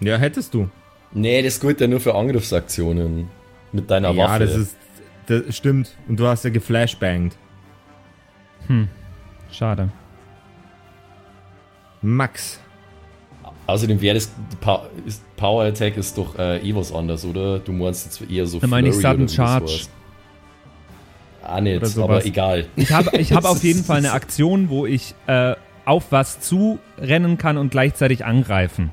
[0.00, 0.68] Ja, hättest du.
[1.12, 3.28] nee, das gilt ja nur für Angriffsaktionen.
[3.72, 4.46] Mit deiner ja, Waffe.
[4.46, 4.76] das ist.
[5.26, 5.96] Das stimmt.
[6.08, 7.36] Und du hast ja geflashbangt.
[9.52, 9.90] Schade.
[12.02, 12.58] Max.
[13.66, 14.32] Außerdem wäre das.
[15.36, 17.60] Power Attack ist doch äh, eh was anderes, oder?
[17.60, 18.58] Du meinst jetzt eher so.
[18.58, 19.86] Dann meine ich Sudden Charge.
[21.50, 22.04] Ah, nicht, Oder sowas.
[22.04, 22.66] aber egal.
[22.76, 27.38] Ich habe ich hab auf jeden Fall eine Aktion, wo ich äh, auf was zurennen
[27.38, 28.92] kann und gleichzeitig angreifen.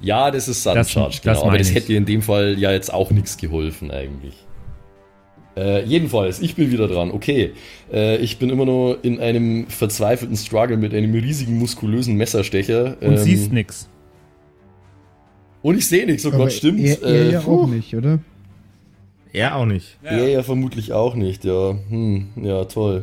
[0.00, 1.40] Ja, das ist Sudden Das- Charge, das genau.
[1.40, 1.74] aber meine das ich.
[1.76, 4.34] hätte in dem Fall ja jetzt auch nichts geholfen, eigentlich.
[5.56, 7.12] Äh, jedenfalls, ich bin wieder dran.
[7.12, 7.52] Okay,
[7.92, 12.96] äh, ich bin immer noch in einem verzweifelten Struggle mit einem riesigen, muskulösen Messerstecher.
[13.00, 13.88] Und ähm, siehst nix.
[15.62, 16.80] Und ich sehe nichts, oh Gott, stimmt.
[16.84, 18.18] Er, er Äh, ja auch nicht, oder?
[19.34, 19.98] Er auch nicht.
[20.04, 21.74] Er ja vermutlich auch nicht, ja.
[21.88, 23.02] Hm, ja, toll.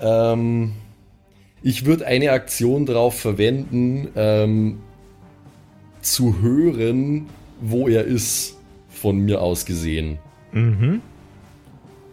[0.00, 0.72] Ähm,
[1.62, 4.78] ich würde eine Aktion darauf verwenden, ähm,
[6.00, 7.26] zu hören,
[7.60, 8.56] wo er ist,
[8.88, 10.18] von mir aus gesehen.
[10.52, 11.02] Mhm.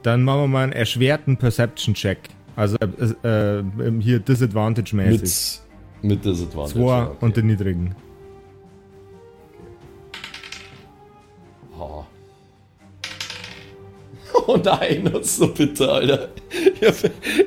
[0.01, 2.17] Dann machen wir mal einen erschwerten Perception-Check.
[2.55, 3.63] Also äh, äh,
[3.99, 5.61] hier Disadvantage-mäßig.
[6.01, 6.79] Mit, mit Disadvantage.
[6.79, 7.17] Zwei ja, okay.
[7.19, 7.95] und den niedrigen.
[14.45, 16.29] Oh nein, das ist so bitter, Alter.
[16.79, 16.95] Ich hab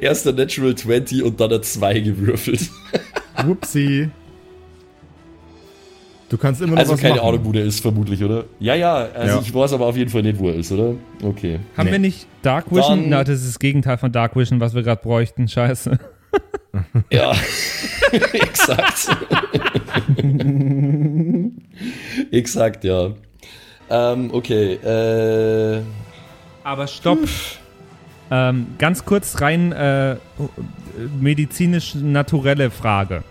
[0.02, 2.68] erst der Natural 20 und dann eine 2 gewürfelt.
[3.44, 4.10] Whoopsie.
[6.28, 7.28] Du kannst immer noch Also was keine machen.
[7.28, 8.44] Ahnung, wo der ist, vermutlich, oder?
[8.60, 9.42] Ja, ja, also Ja.
[9.42, 10.94] ich weiß aber auf jeden Fall nicht, wo er ist, oder?
[11.22, 11.58] Okay.
[11.76, 11.92] Haben Nee.
[11.92, 13.00] wir nicht Dark Vision?
[13.00, 15.48] Dann- Na, das ist das Gegenteil von Dark Vision, was wir gerade bräuchten.
[15.48, 15.98] Scheiße.
[17.10, 17.32] Ja,
[18.32, 19.08] exakt.
[22.30, 23.10] exakt, ja.
[23.90, 25.80] Ähm, okay, äh,
[26.64, 27.18] Aber stopp.
[28.30, 30.16] ähm, ganz kurz rein äh,
[31.20, 33.22] medizinisch-naturelle Frage.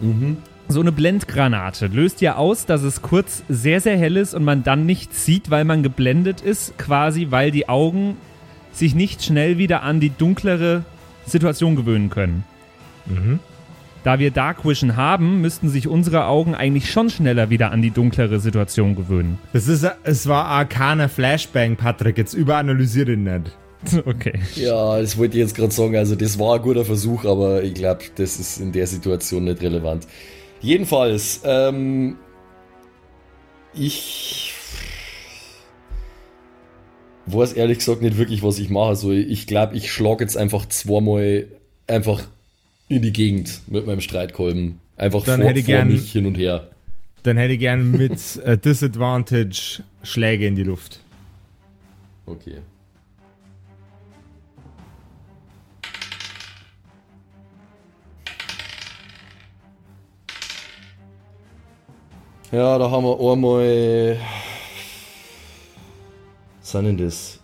[0.00, 0.38] mhm.
[0.68, 4.62] So eine Blendgranate löst ja aus, dass es kurz sehr, sehr hell ist und man
[4.62, 8.16] dann nichts sieht, weil man geblendet ist, quasi weil die Augen
[8.72, 10.84] sich nicht schnell wieder an die dunklere
[11.26, 12.44] Situation gewöhnen können.
[14.02, 17.90] Da wir Dark Vision haben, müssten sich unsere Augen eigentlich schon schneller wieder an die
[17.90, 19.38] dunklere Situation gewöhnen.
[19.52, 22.16] Das ist, es war arkaner Flashbang, Patrick.
[22.16, 23.52] Jetzt überanalysiere ihn nicht.
[24.04, 24.38] Okay.
[24.56, 25.96] Ja, das wollte ich jetzt gerade sagen.
[25.96, 29.62] Also, das war ein guter Versuch, aber ich glaube, das ist in der Situation nicht
[29.62, 30.06] relevant.
[30.60, 32.16] Jedenfalls, ähm,
[33.72, 34.52] ich
[37.24, 38.88] weiß ehrlich gesagt nicht wirklich, was ich mache.
[38.88, 41.46] Also, ich glaube, ich schlage jetzt einfach zweimal
[41.86, 42.20] einfach
[42.90, 44.80] in die Gegend mit meinem Streitkolben.
[44.96, 46.68] Einfach Dann vor, hätte vor gern- mich hin und her.
[47.22, 51.00] Dann hätte ich gern mit äh, Disadvantage Schläge in die Luft.
[52.26, 52.56] Okay.
[62.52, 64.18] Ja, da haben wir einmal.
[66.60, 67.38] Was sind denn das?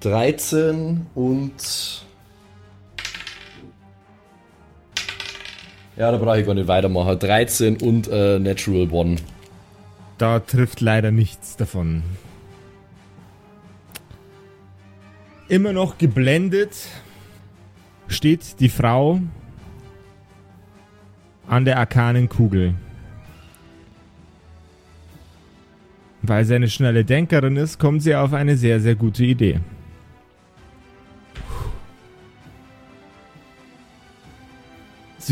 [0.00, 2.04] 13 und.
[5.96, 7.18] Ja, da brauche ich gar nicht weitermachen.
[7.18, 9.16] 13 und äh, Natural One.
[10.18, 12.02] Da trifft leider nichts davon.
[15.48, 16.86] Immer noch geblendet
[18.08, 19.20] steht die Frau
[21.46, 22.74] an der arkanen Kugel.
[26.22, 29.60] Weil sie eine schnelle Denkerin ist, kommt sie auf eine sehr, sehr gute Idee.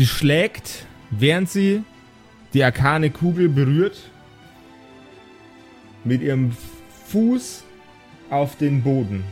[0.01, 1.83] Sie schlägt, während sie
[2.55, 3.99] die arkane Kugel berührt,
[6.03, 6.53] mit ihrem
[7.05, 7.63] Fuß
[8.31, 9.23] auf den Boden.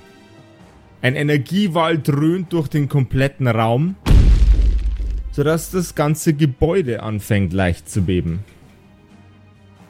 [1.02, 3.96] Ein Energiewall dröhnt durch den kompletten Raum,
[5.32, 8.44] sodass das ganze Gebäude anfängt leicht zu beben.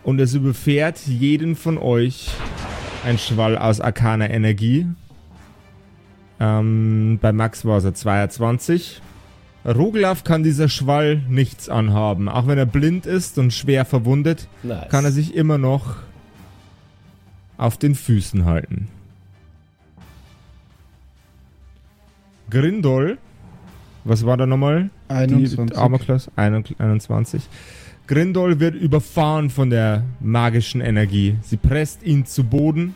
[0.03, 2.31] Und es überfährt jeden von euch
[3.03, 4.87] ein Schwall aus arkaner Energie.
[6.39, 9.01] Ähm, bei Max war es er 22.
[9.69, 12.27] Roglaf kann dieser Schwall nichts anhaben.
[12.27, 14.89] Auch wenn er blind ist und schwer verwundet, Nice.
[14.89, 15.97] kann er sich immer noch
[17.57, 18.87] auf den Füßen halten.
[22.49, 23.17] Grindol,
[24.05, 24.89] was war da nochmal?
[25.09, 25.67] 21.
[25.71, 27.43] Die Armor Class 21.
[28.07, 31.35] Grindol wird überfahren von der magischen Energie.
[31.43, 32.95] Sie presst ihn zu Boden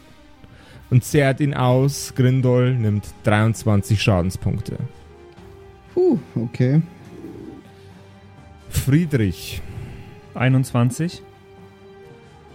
[0.89, 2.13] und zehrt ihn aus.
[2.15, 4.77] Grindol nimmt 23 Schadenspunkte.
[5.93, 6.81] Puh, okay.
[8.69, 9.61] Friedrich
[10.33, 11.21] 21.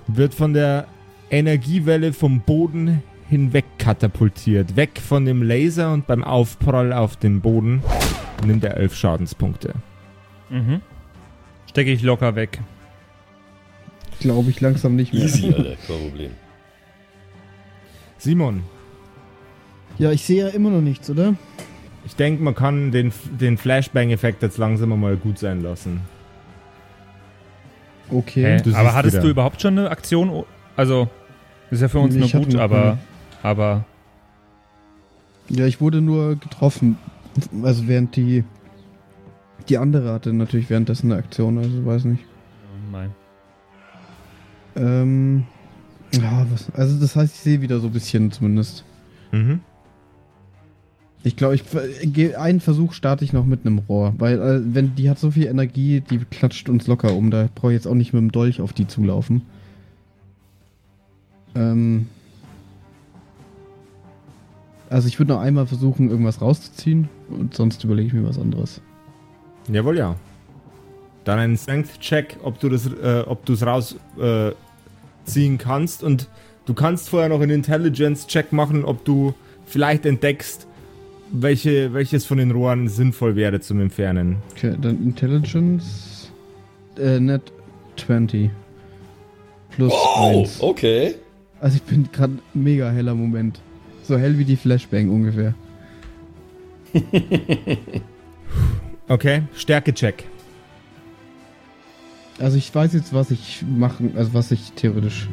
[0.09, 0.87] wird von der
[1.31, 4.77] Energiewelle vom Boden hinweg katapultiert.
[4.77, 7.83] Weg von dem Laser und beim Aufprall auf den Boden
[8.45, 9.75] nimmt er 11 Schadenspunkte.
[10.49, 10.81] Mhm.
[11.69, 12.61] Stecke ich locker weg.
[14.21, 15.23] Glaube ich langsam nicht mehr.
[15.25, 16.31] Easy, Alter, kein Problem.
[18.17, 18.63] Simon,
[19.99, 21.35] Ja, ich sehe ja immer noch nichts, oder?
[22.05, 26.01] Ich denke, man kann den, den Flashbang-Effekt jetzt langsam mal gut sein lassen.
[28.11, 28.61] Okay.
[28.63, 29.25] Du aber hattest wieder.
[29.25, 30.45] du überhaupt schon eine Aktion?
[30.77, 31.09] Also,
[31.71, 32.99] ist ja für uns Nee, nur gut, aber,
[33.43, 33.85] aber
[35.49, 36.97] Ja, ich wurde nur getroffen.
[37.63, 38.45] Also während die.
[39.69, 42.25] Die andere hatte natürlich währenddessen eine Aktion, also weiß nicht.
[42.91, 43.11] nein.
[44.77, 45.45] Ähm.
[46.15, 46.71] Ja, was.
[46.73, 48.85] Also das heißt, ich sehe wieder so ein bisschen zumindest.
[49.31, 49.61] Mhm.
[51.25, 51.65] Ich glaube, ich
[52.03, 55.31] geh- einen Versuch starte ich noch mit einem Rohr, weil äh, wenn die hat so
[55.33, 57.31] viel Energie, die klatscht uns locker um.
[57.31, 59.43] Da brauche ich jetzt auch nicht mit dem Dolch auf die zulaufen.
[61.55, 62.07] Ähm.
[64.91, 68.81] Also ich würde noch einmal versuchen, irgendwas rauszuziehen und sonst überlege ich mir was anderes.
[69.71, 70.17] Jawohl, ja.
[71.25, 76.03] Dann ein Strength-Check, ob du das, äh, ob du es rausziehen äh, kannst.
[76.03, 76.29] Und
[76.65, 79.35] du kannst vorher noch einen Intelligence-Check machen, ob du
[79.67, 80.67] vielleicht entdeckst,
[81.33, 84.37] welche, welches von den Rohren sinnvoll wäre zum Entfernen.
[84.53, 86.31] Okay, dann Intelligence.
[86.99, 87.53] Äh, net
[87.97, 88.51] 20.
[89.71, 90.61] Plus Oh, 1.
[90.63, 91.15] okay.
[91.61, 93.61] Also ich bin gerade mega heller Moment.
[94.03, 95.55] So hell wie die Flashbang ungefähr.
[99.11, 100.25] Okay, Stärke-Check.
[102.39, 105.29] Also ich weiß jetzt, was ich machen, also was ich theoretisch.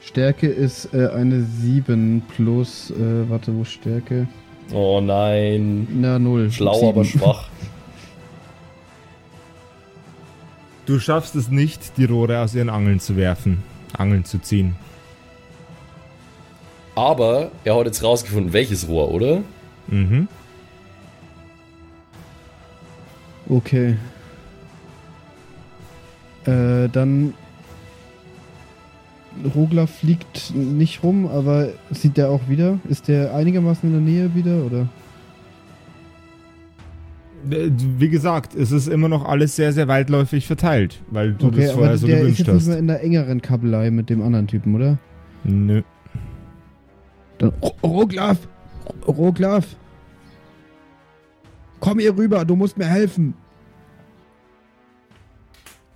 [0.00, 4.26] Stärke ist äh, eine 7 plus, äh, warte, wo ist Stärke?
[4.72, 5.86] Oh nein.
[5.90, 6.50] Na, 0.
[6.50, 7.48] Schlau, aber schwach.
[10.86, 13.62] Du schaffst es nicht, die Rohre aus ihren Angeln zu werfen,
[13.96, 14.74] Angeln zu ziehen.
[16.94, 19.42] Aber er hat jetzt rausgefunden, welches Rohr, oder?
[19.86, 20.28] Mhm.
[23.48, 23.96] Okay.
[26.44, 27.34] Äh, dann.
[29.54, 32.78] Rogler fliegt nicht rum, aber sieht der auch wieder?
[32.88, 34.88] Ist der einigermaßen in der Nähe wieder, oder?
[37.50, 41.62] Äh, Wie gesagt, es ist immer noch alles sehr, sehr weitläufig verteilt, weil du okay,
[41.62, 42.66] das vorher aber so der ist gewünscht jetzt nicht hast.
[42.68, 44.98] mehr in der engeren Kabelei mit dem anderen Typen, oder?
[45.44, 45.82] Nö.
[47.38, 48.38] Dann, Ro- Roglaf!
[49.06, 49.66] Ro- Roglaf!
[51.80, 53.34] Komm hier rüber, du musst mir helfen.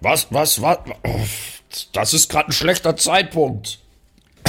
[0.01, 0.78] Was, was, was?
[1.05, 1.11] Oh,
[1.92, 3.78] Das ist gerade ein schlechter Zeitpunkt.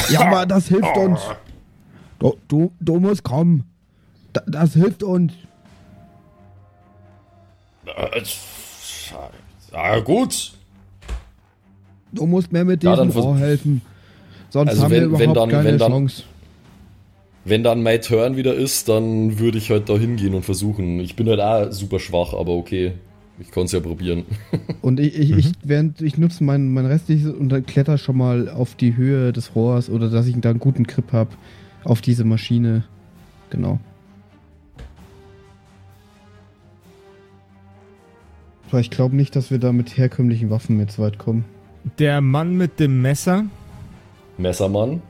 [0.09, 1.19] Ja, aber das hilft uns.
[2.19, 3.63] Du, du, du musst kommen.
[4.33, 5.33] Da, das hilft uns.
[7.85, 8.21] Äh,
[9.73, 10.53] Ja, gut.
[12.11, 13.81] Du musst mir mit Ja, diesem vers- Rohr helfen.
[14.49, 16.23] Sonst Also haben wenn- wir wenn überhaupt dann- keine wenn dann- Chance.
[17.45, 20.99] Wenn dann mein Turn wieder ist, dann würde ich halt da hingehen und versuchen.
[20.99, 22.93] Ich bin halt auch super schwach, aber okay.
[23.39, 24.25] Ich kann es ja probieren.
[24.81, 25.37] Und ich, ich, Mhm.
[25.37, 29.31] ich, während, ich nutze mein, mein restliches und dann kletter schon mal auf die Höhe
[29.31, 31.29] des Rohrs oder dass ich da einen guten Grip habe
[31.83, 32.83] auf diese Maschine.
[33.51, 33.79] Genau.
[38.69, 41.45] Aber ich glaube nicht, dass wir da mit herkömmlichen Waffen jetzt weit kommen.
[41.99, 43.45] Der Mann mit dem Messer
[44.37, 45.01] Messermann.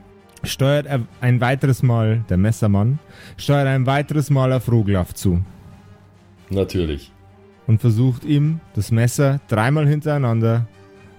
[0.44, 2.98] steuert er ein weiteres Mal, der Messermann,
[3.36, 5.42] steuert ein weiteres Mal auf Roglaf zu
[6.50, 7.10] Natürlich.
[7.68, 10.66] Und versucht ihm das Messer dreimal hintereinander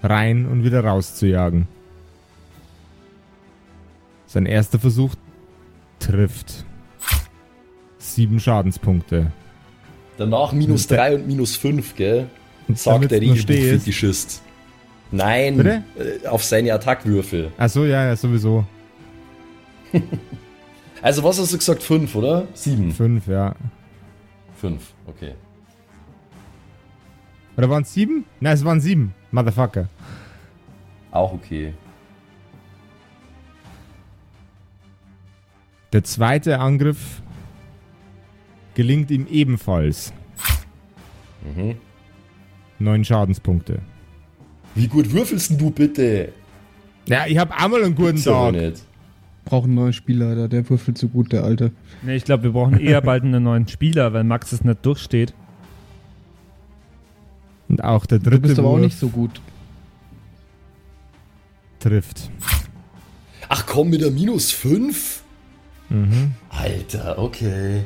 [0.03, 1.67] rein und wieder rauszujagen.
[4.25, 5.15] Sein erster Versuch
[5.99, 6.65] trifft.
[7.97, 9.31] Sieben Schadenspunkte.
[10.17, 12.27] Danach minus Der- 3 und minus 5, gell?
[12.67, 14.41] Und Sagt der Regelbuchfetischist.
[15.11, 15.83] Nein, Bitte?
[16.23, 17.51] äh, auf seine Attackwürfel.
[17.57, 18.65] Ach so, ja, ja, sowieso.
[21.01, 21.81] Also was hast du gesagt?
[21.81, 22.45] 5, oder?
[22.53, 22.91] 7.
[22.91, 23.55] Fünf, ja.
[24.57, 25.33] 5, okay.
[27.60, 28.24] Oder waren es sieben?
[28.39, 29.14] Nein, es waren sieben.
[29.32, 29.89] Motherfucker.
[31.12, 31.74] Auch okay.
[35.91, 37.22] Der zweite Angriff
[38.76, 40.14] gelingt ihm ebenfalls.
[41.43, 41.76] Mhm.
[42.80, 43.80] Neun Schadenspunkte.
[44.74, 46.32] Wie gut würfelst du bitte?
[47.07, 48.53] Ja, ich hab einmal einen guten Gibt's Tag.
[48.53, 48.84] nicht.
[49.43, 51.74] Brauchen einen neuen Spielleiter, der würfelt so gut, der Alte.
[52.03, 55.34] Nee, ich glaube, wir brauchen eher bald einen neuen Spieler, weil Max es nicht durchsteht.
[57.70, 59.41] Und auch der Du dritte bist aber auch Wurf nicht so gut.
[61.80, 62.30] trifft.
[63.47, 65.24] Ach komm, mit der minus 5?
[65.89, 66.34] Mhm.
[66.49, 67.86] Alter, okay.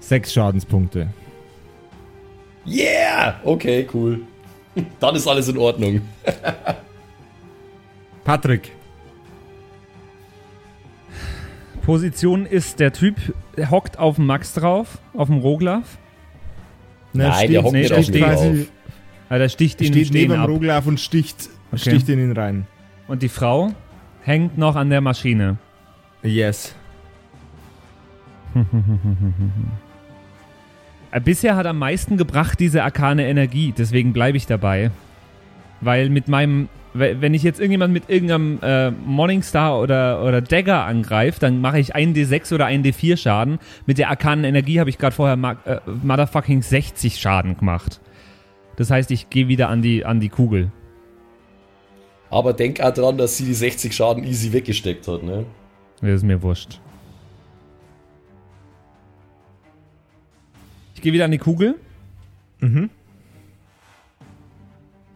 [0.00, 1.08] Sechs Schadenspunkte.
[2.66, 3.40] Yeah!
[3.44, 4.20] Okay, cool.
[5.00, 6.00] Dann ist alles in Ordnung.
[8.24, 8.70] Patrick.
[11.82, 13.16] Position ist der Typ,
[13.56, 15.98] der hockt auf dem Max drauf, auf dem Roglaf.
[17.12, 18.72] Ne, Nein, der hockt nee, nicht auf steht mir quasi- drauf.
[19.32, 20.48] Ah, der sticht ihn steht neben dem ab.
[20.48, 21.80] Roglaf und sticht, Okay.
[21.90, 22.66] sticht in ihn rein.
[23.08, 23.72] Und die Frau
[24.22, 25.56] hängt noch an der Maschine.
[26.22, 26.74] Yes.
[31.10, 34.90] Äh, Bisher hat am meisten gebracht diese arkane Energie, deswegen bleibe ich dabei.
[35.82, 40.84] Weil mit meinem, we- wenn ich jetzt irgendjemand mit irgendeinem äh, Morningstar oder, oder Dagger
[40.84, 43.58] angreife, dann mache ich einen D6 oder einen D4 Schaden.
[43.86, 45.36] Mit der arkanen Energie habe ich gerade vorher
[45.66, 48.00] äh, motherfucking 60 Schaden gemacht.
[48.82, 50.72] Das heißt, ich gehe wieder an die, an die Kugel.
[52.30, 55.46] Aber denk auch dran, dass sie die 60 Schaden easy weggesteckt hat, ne?
[56.00, 56.80] Das ist mir wurscht.
[60.96, 61.76] Ich gehe wieder an die Kugel.
[62.58, 62.90] Mhm.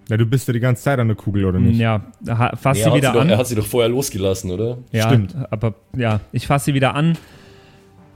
[0.09, 1.81] Ja, du bist ja die ganze Zeit an der Kugel, oder nicht?
[1.81, 2.03] Ja,
[2.55, 3.31] fass Nee, sie er, hat wieder sie doch, an.
[3.31, 4.79] er hat sie doch vorher losgelassen, oder?
[4.93, 5.35] Ja, Stimmt.
[5.51, 7.19] aber ja, ich fasse sie wieder an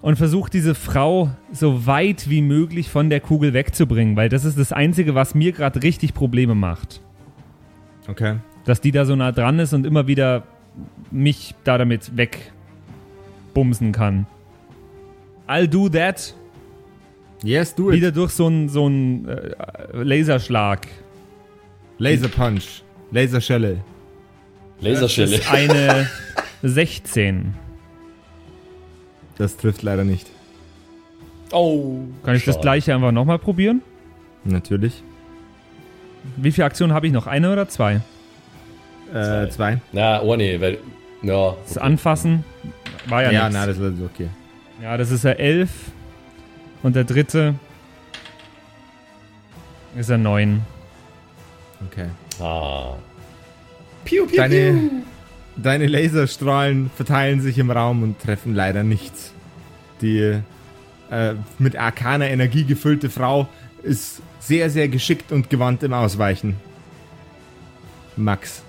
[0.02, 4.58] und versuche diese Frau so weit wie möglich von der Kugel wegzubringen, weil das ist
[4.58, 7.00] das Einzige, was mir gerade richtig Probleme macht.
[8.08, 8.36] Okay.
[8.64, 10.44] Dass die da so nah dran ist und immer wieder
[11.10, 14.26] mich da damit wegbumsen kann.
[15.46, 16.34] I'll do that.
[17.42, 17.96] Yes, do it.
[17.96, 19.54] Wieder durch so einen so einen, äh,
[19.92, 20.86] Laserschlag.
[21.98, 22.82] Laser Punch.
[23.10, 23.82] Laserschelle.
[24.80, 25.36] Laserschelle.
[25.36, 26.08] Das ist eine
[26.62, 27.54] 16.
[29.40, 30.26] Das trifft leider nicht.
[31.50, 32.00] Oh.
[32.24, 32.62] Kann ich das schade.
[32.62, 33.80] gleiche einfach nochmal probieren?
[34.44, 35.02] Natürlich.
[36.36, 37.26] Wie viele Aktionen habe ich noch?
[37.26, 38.02] Eine oder zwei?
[39.14, 39.80] Äh, zwei.
[39.92, 40.76] Na, oh nee, weil.
[41.22, 41.56] Ja.
[41.66, 42.44] Das Anfassen
[43.06, 43.54] war ja, Ja, nix.
[43.54, 44.28] na, das ist okay.
[44.82, 45.70] Ja, das ist ja 11.
[46.82, 47.54] Und der dritte
[49.96, 50.60] ist er 9.
[51.86, 52.08] Okay.
[52.42, 52.92] Ah.
[54.04, 54.90] Piu, piu, Deine,
[55.56, 59.32] deine Laserstrahlen verteilen sich im Raum und treffen leider nichts.
[60.00, 60.40] Die
[61.10, 63.48] äh, mit arkaner Energie gefüllte Frau
[63.82, 66.56] ist sehr, sehr geschickt und gewandt im Ausweichen.
[68.16, 68.62] Max.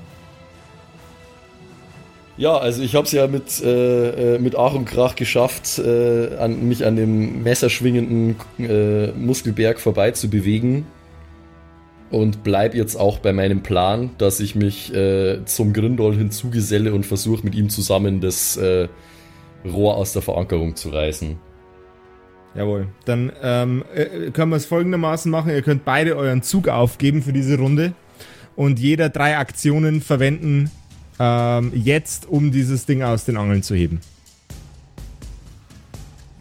[2.38, 6.36] Ja, also ich habe es ja mit, äh, äh, mit Ach und Krach geschafft, äh,
[6.38, 10.88] an, mich an dem messerschwingenden äh, Muskelberg vorbei zu bewegen.
[12.12, 17.06] Und bleib jetzt auch bei meinem Plan, dass ich mich äh, zum Grindol hinzugeselle und
[17.06, 18.90] versuche mit ihm zusammen das äh,
[19.66, 21.38] Rohr aus der Verankerung zu reißen.
[22.54, 22.88] Jawohl.
[23.06, 25.52] Dann ähm, äh, können wir es folgendermaßen machen.
[25.52, 27.94] Ihr könnt beide euren Zug aufgeben für diese Runde
[28.58, 30.70] und jeder drei Aktionen verwenden
[31.18, 34.02] ähm, jetzt, um dieses Ding aus den Angeln zu heben.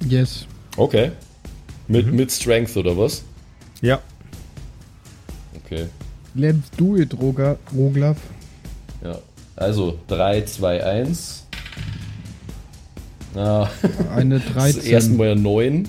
[0.08, 0.46] Yes.
[0.76, 1.12] Okay.
[1.86, 3.24] Mit, mit Strength oder was?
[3.80, 4.00] Ja.
[5.70, 5.86] Okay.
[6.34, 8.16] Let's do it, Roger, Roglaf.
[9.04, 9.18] Ja.
[9.54, 11.46] Also 3, 2, 1.
[13.36, 13.68] Ah,
[14.16, 15.16] Eine das erste 13.
[15.16, 15.88] Mal ja 9.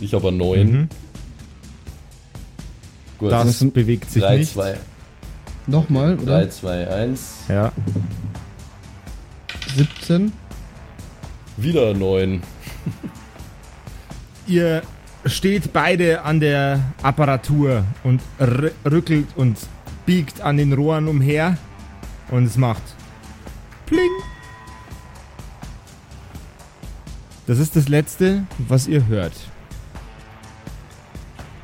[0.00, 0.70] Ich habe 9.
[0.70, 0.88] Mhm.
[3.18, 3.32] Gut.
[3.32, 4.52] Das bewegt sich 3, nicht.
[4.52, 4.76] 2,
[5.66, 6.50] Nochmal, 3, oder?
[6.50, 7.34] 2, 1.
[7.48, 7.72] Ja.
[9.76, 10.32] 17.
[11.56, 12.42] Wieder 9.
[14.46, 14.82] Ihr
[15.26, 18.20] steht beide an der Apparatur und
[18.84, 19.58] rückelt und
[20.06, 21.56] biegt an den Rohren umher
[22.30, 22.82] und es macht
[23.86, 24.10] Pling.
[27.46, 29.32] Das ist das Letzte, was ihr hört.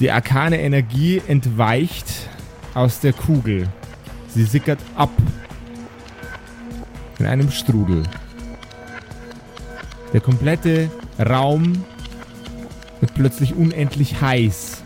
[0.00, 2.28] Die arkane Energie entweicht
[2.74, 3.68] aus der Kugel.
[4.28, 5.10] Sie sickert ab
[7.18, 8.04] in einem Strudel.
[10.12, 11.84] Der komplette Raum
[13.00, 14.82] wird plötzlich unendlich heiß.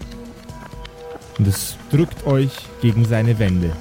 [1.38, 3.72] Und es drückt euch gegen seine Wände.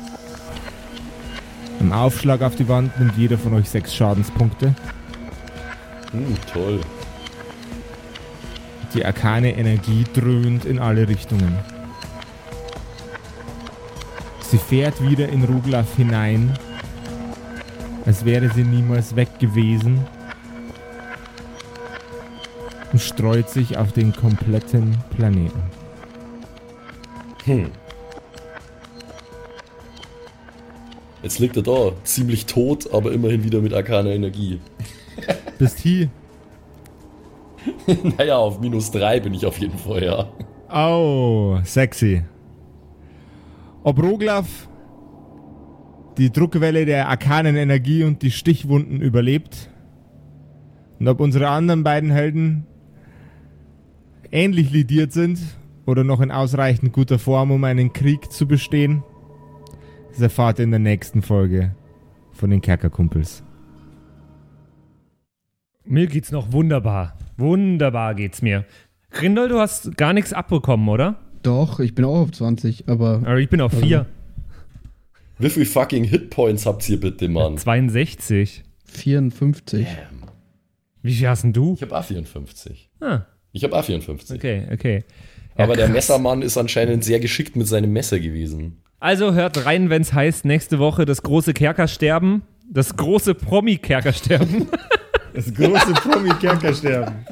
[1.79, 4.75] Im Aufschlag auf die Wand nimmt jeder von euch sechs Schadenspunkte.
[6.11, 6.79] Hm, toll.
[8.93, 11.57] Die arkane Energie dröhnt in alle Richtungen.
[14.41, 16.53] Sie fährt wieder in Ruglaf hinein,
[18.05, 20.05] als wäre sie niemals weg gewesen
[22.91, 25.61] und streut sich auf den kompletten Planeten.
[27.45, 27.71] Hm.
[31.23, 34.59] Jetzt liegt er da, ziemlich tot, aber immerhin wieder mit arkaner Energie.
[35.59, 36.09] Bist hier.
[38.17, 40.27] naja, auf minus 3 bin ich auf jeden Fall, ja.
[40.73, 42.23] Oh, sexy.
[43.83, 44.67] Ob Roglaf
[46.17, 49.69] die Druckwelle der arkanen Energie und die Stichwunden überlebt
[50.99, 52.65] und ob unsere anderen beiden Helden
[54.31, 55.39] ähnlich lidiert sind
[55.85, 59.03] oder noch in ausreichend guter Form, um einen Krieg zu bestehen,
[60.11, 61.75] das erfahrt ihr in der nächsten Folge
[62.31, 63.43] von den Kerkerkumpels.
[65.83, 67.17] Mir geht's noch wunderbar.
[67.37, 68.65] Wunderbar geht's mir.
[69.09, 71.19] Grindel, du hast gar nichts abbekommen, oder?
[71.43, 74.05] Doch, ich bin auch auf 20, aber Aber ich bin auf 4.
[75.39, 77.57] Wie viel fucking Hitpoints habt ihr bitte, Mann?
[77.57, 78.63] 62.
[78.85, 79.87] 54.
[81.01, 81.73] Wie viel hast denn du?
[81.73, 82.89] Ich hab A54.
[82.99, 83.21] Ah,
[83.51, 84.35] Ich hab A54.
[84.35, 85.03] okay, okay.
[85.57, 85.95] Ja, Aber der krass.
[85.95, 88.81] Messermann ist anscheinend sehr geschickt mit seinem Messer gewesen.
[88.99, 92.43] Also hört rein, wenn's heißt, nächste Woche das große Kerkersterben.
[92.69, 94.67] Das große Promi-Kerkersterben.
[95.33, 97.25] Das große Promi-Kerkersterben.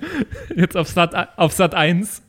[0.55, 2.21] Jetzt auf Sat, auf Sat 1.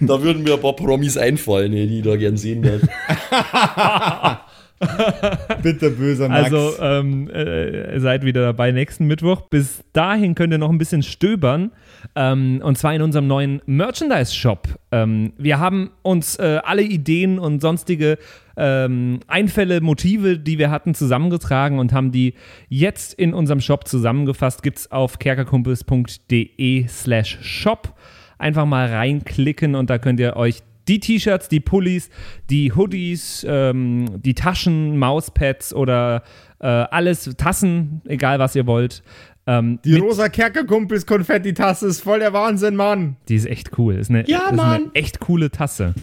[0.00, 2.62] Da würden mir ein paar Promis einfallen, die ich da gern sehen
[4.88, 5.62] würde.
[5.62, 6.44] Bitterböser Max.
[6.44, 9.42] Also ähm, äh, seid wieder dabei nächsten Mittwoch.
[9.42, 11.72] Bis dahin könnt ihr noch ein bisschen stöbern.
[12.14, 14.68] Ähm, und zwar in unserem neuen Merchandise-Shop.
[14.92, 18.18] Ähm, wir haben uns äh, alle Ideen und sonstige
[18.56, 22.34] ähm, Einfälle, Motive, die wir hatten, zusammengetragen und haben die
[22.68, 24.62] jetzt in unserem Shop zusammengefasst.
[24.62, 27.94] Gibt es auf kerkerkumpels.de slash shop.
[28.38, 32.10] Einfach mal reinklicken und da könnt ihr euch die T-Shirts, die Pullis,
[32.50, 36.22] die Hoodies, ähm, die Taschen, Mauspads oder
[36.60, 39.02] äh, alles, Tassen, egal was ihr wollt.
[39.46, 43.16] Ähm, Die rosa Kerkerkumpels Konfetti-Tasse ist voll der Wahnsinn, Mann.
[43.28, 43.94] die ist echt cool.
[43.94, 44.90] Ist eine, Ja, ist eine Mann.
[44.94, 45.94] echt coole Tasse.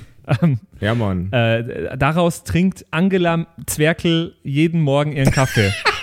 [0.41, 1.31] Ähm, Ja, Mann.
[1.31, 5.71] äh, daraus trinkt Angela Zwerkel jeden Morgen ihren Kaffee.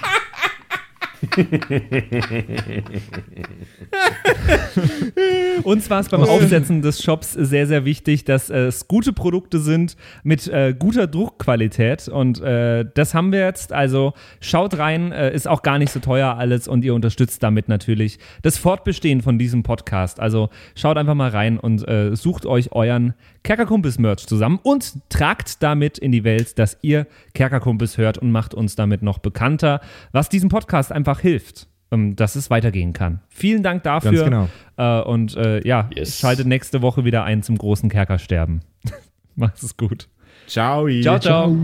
[5.63, 9.61] Uns war es beim Aufsetzen des Shops sehr, sehr wichtig, dass äh, es gute Produkte
[9.61, 12.09] sind mit äh, guter Druckqualität.
[12.09, 13.73] Und äh, das haben wir jetzt.
[13.73, 17.69] Also schaut rein, äh, ist auch gar nicht so teuer alles und ihr unterstützt damit
[17.69, 20.19] natürlich das Fortbestehen von diesem Podcast.
[20.21, 23.15] Also schaut einfach mal rein und äh, sucht euch euren
[23.45, 28.77] Kerkerkumpels-Merch zusammen und tragt damit in die Welt, dass ihr Kerkerkumpels hört und macht uns
[28.77, 29.81] damit noch bekannter,
[30.13, 33.21] was diesem Podcast einfach hilft, ähm, dass es weitergehen kann.
[33.29, 34.13] Vielen Dank dafür.
[34.13, 34.49] Ganz genau.
[34.77, 36.19] Äh, und äh, ja, Yes.
[36.19, 38.61] schaltet nächste Woche wieder ein zum großen Kerkersterben.
[39.35, 40.09] Macht es gut.
[40.47, 40.89] Ciao.
[41.03, 41.57] Ciao, ciao.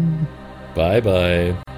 [0.74, 1.77] Bye, bye.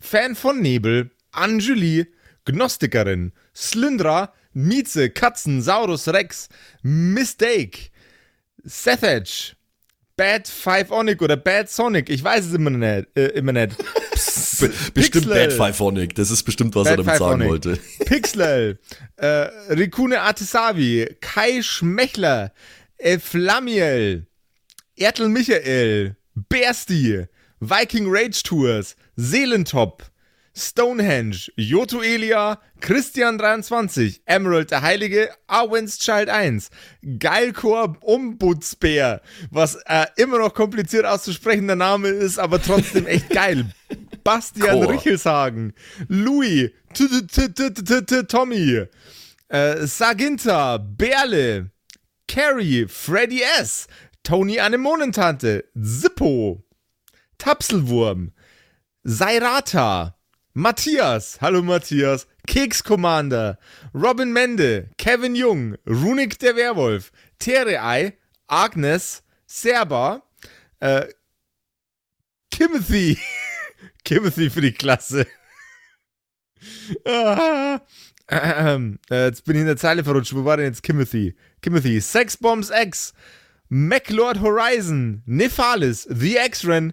[0.00, 2.06] Fan von Nebel, Anjuli,
[2.44, 6.48] Gnostikerin, Slyndra, Mieze, Katzen, Saurus Rex,
[6.82, 7.90] Mistake,
[8.64, 9.54] Sethage,
[10.16, 13.08] Bad Five Onic oder Bad Sonic, ich weiß es immer nicht.
[13.16, 13.76] Äh, immer nicht.
[14.60, 15.48] Be bestimmt Pixel.
[15.48, 17.48] Bad Phyphonic, das ist bestimmt, was er Bad damit sagen Phyphonic.
[17.48, 17.80] wollte.
[18.04, 18.78] Pixel,
[19.16, 19.26] äh,
[19.72, 22.52] Rikune Artesavi, Kai Schmechler,
[22.96, 24.26] Eflamiel,
[24.96, 27.26] Ertel Michael, Bersti,
[27.60, 30.04] Viking Rage Tours, Seelentop,
[30.56, 36.70] Stonehenge, Joto Elia, Christian23, Emerald der Heilige, Arwen's Child 1,
[37.18, 39.20] Geilkor Ombudsbär,
[39.50, 43.66] was äh, immer noch kompliziert auszusprechender Name ist, aber trotzdem echt geil.
[44.22, 44.92] Bastian Chor.
[44.92, 45.72] Richelshagen,
[46.06, 46.70] Louis,
[48.28, 48.84] Tommy,
[49.48, 51.72] äh, Saginta, Berle,
[52.28, 53.88] Carrie, Freddy S.,
[54.22, 56.62] Tony Anemonentante, Zippo,
[57.36, 58.30] Tapselwurm,
[59.08, 60.16] Sairata,
[60.52, 63.56] Matthias, hallo Matthias, Keks Commander,
[63.94, 68.18] Robin Mende, Kevin Jung, Runik der Werwolf, Terei,
[68.48, 70.22] Agnes, Serba,
[70.80, 71.06] äh,
[72.50, 73.16] Timothy,
[74.04, 75.26] Timothy für die Klasse.
[77.06, 77.80] ah,
[78.28, 80.34] ähm, äh, jetzt bin ich in der Zeile verrutscht.
[80.34, 81.34] Wo war denn jetzt Timothy?
[81.62, 83.14] Timothy, Sexbombs X,
[83.70, 86.92] MacLord Horizon, Nephalis, The X-Ren,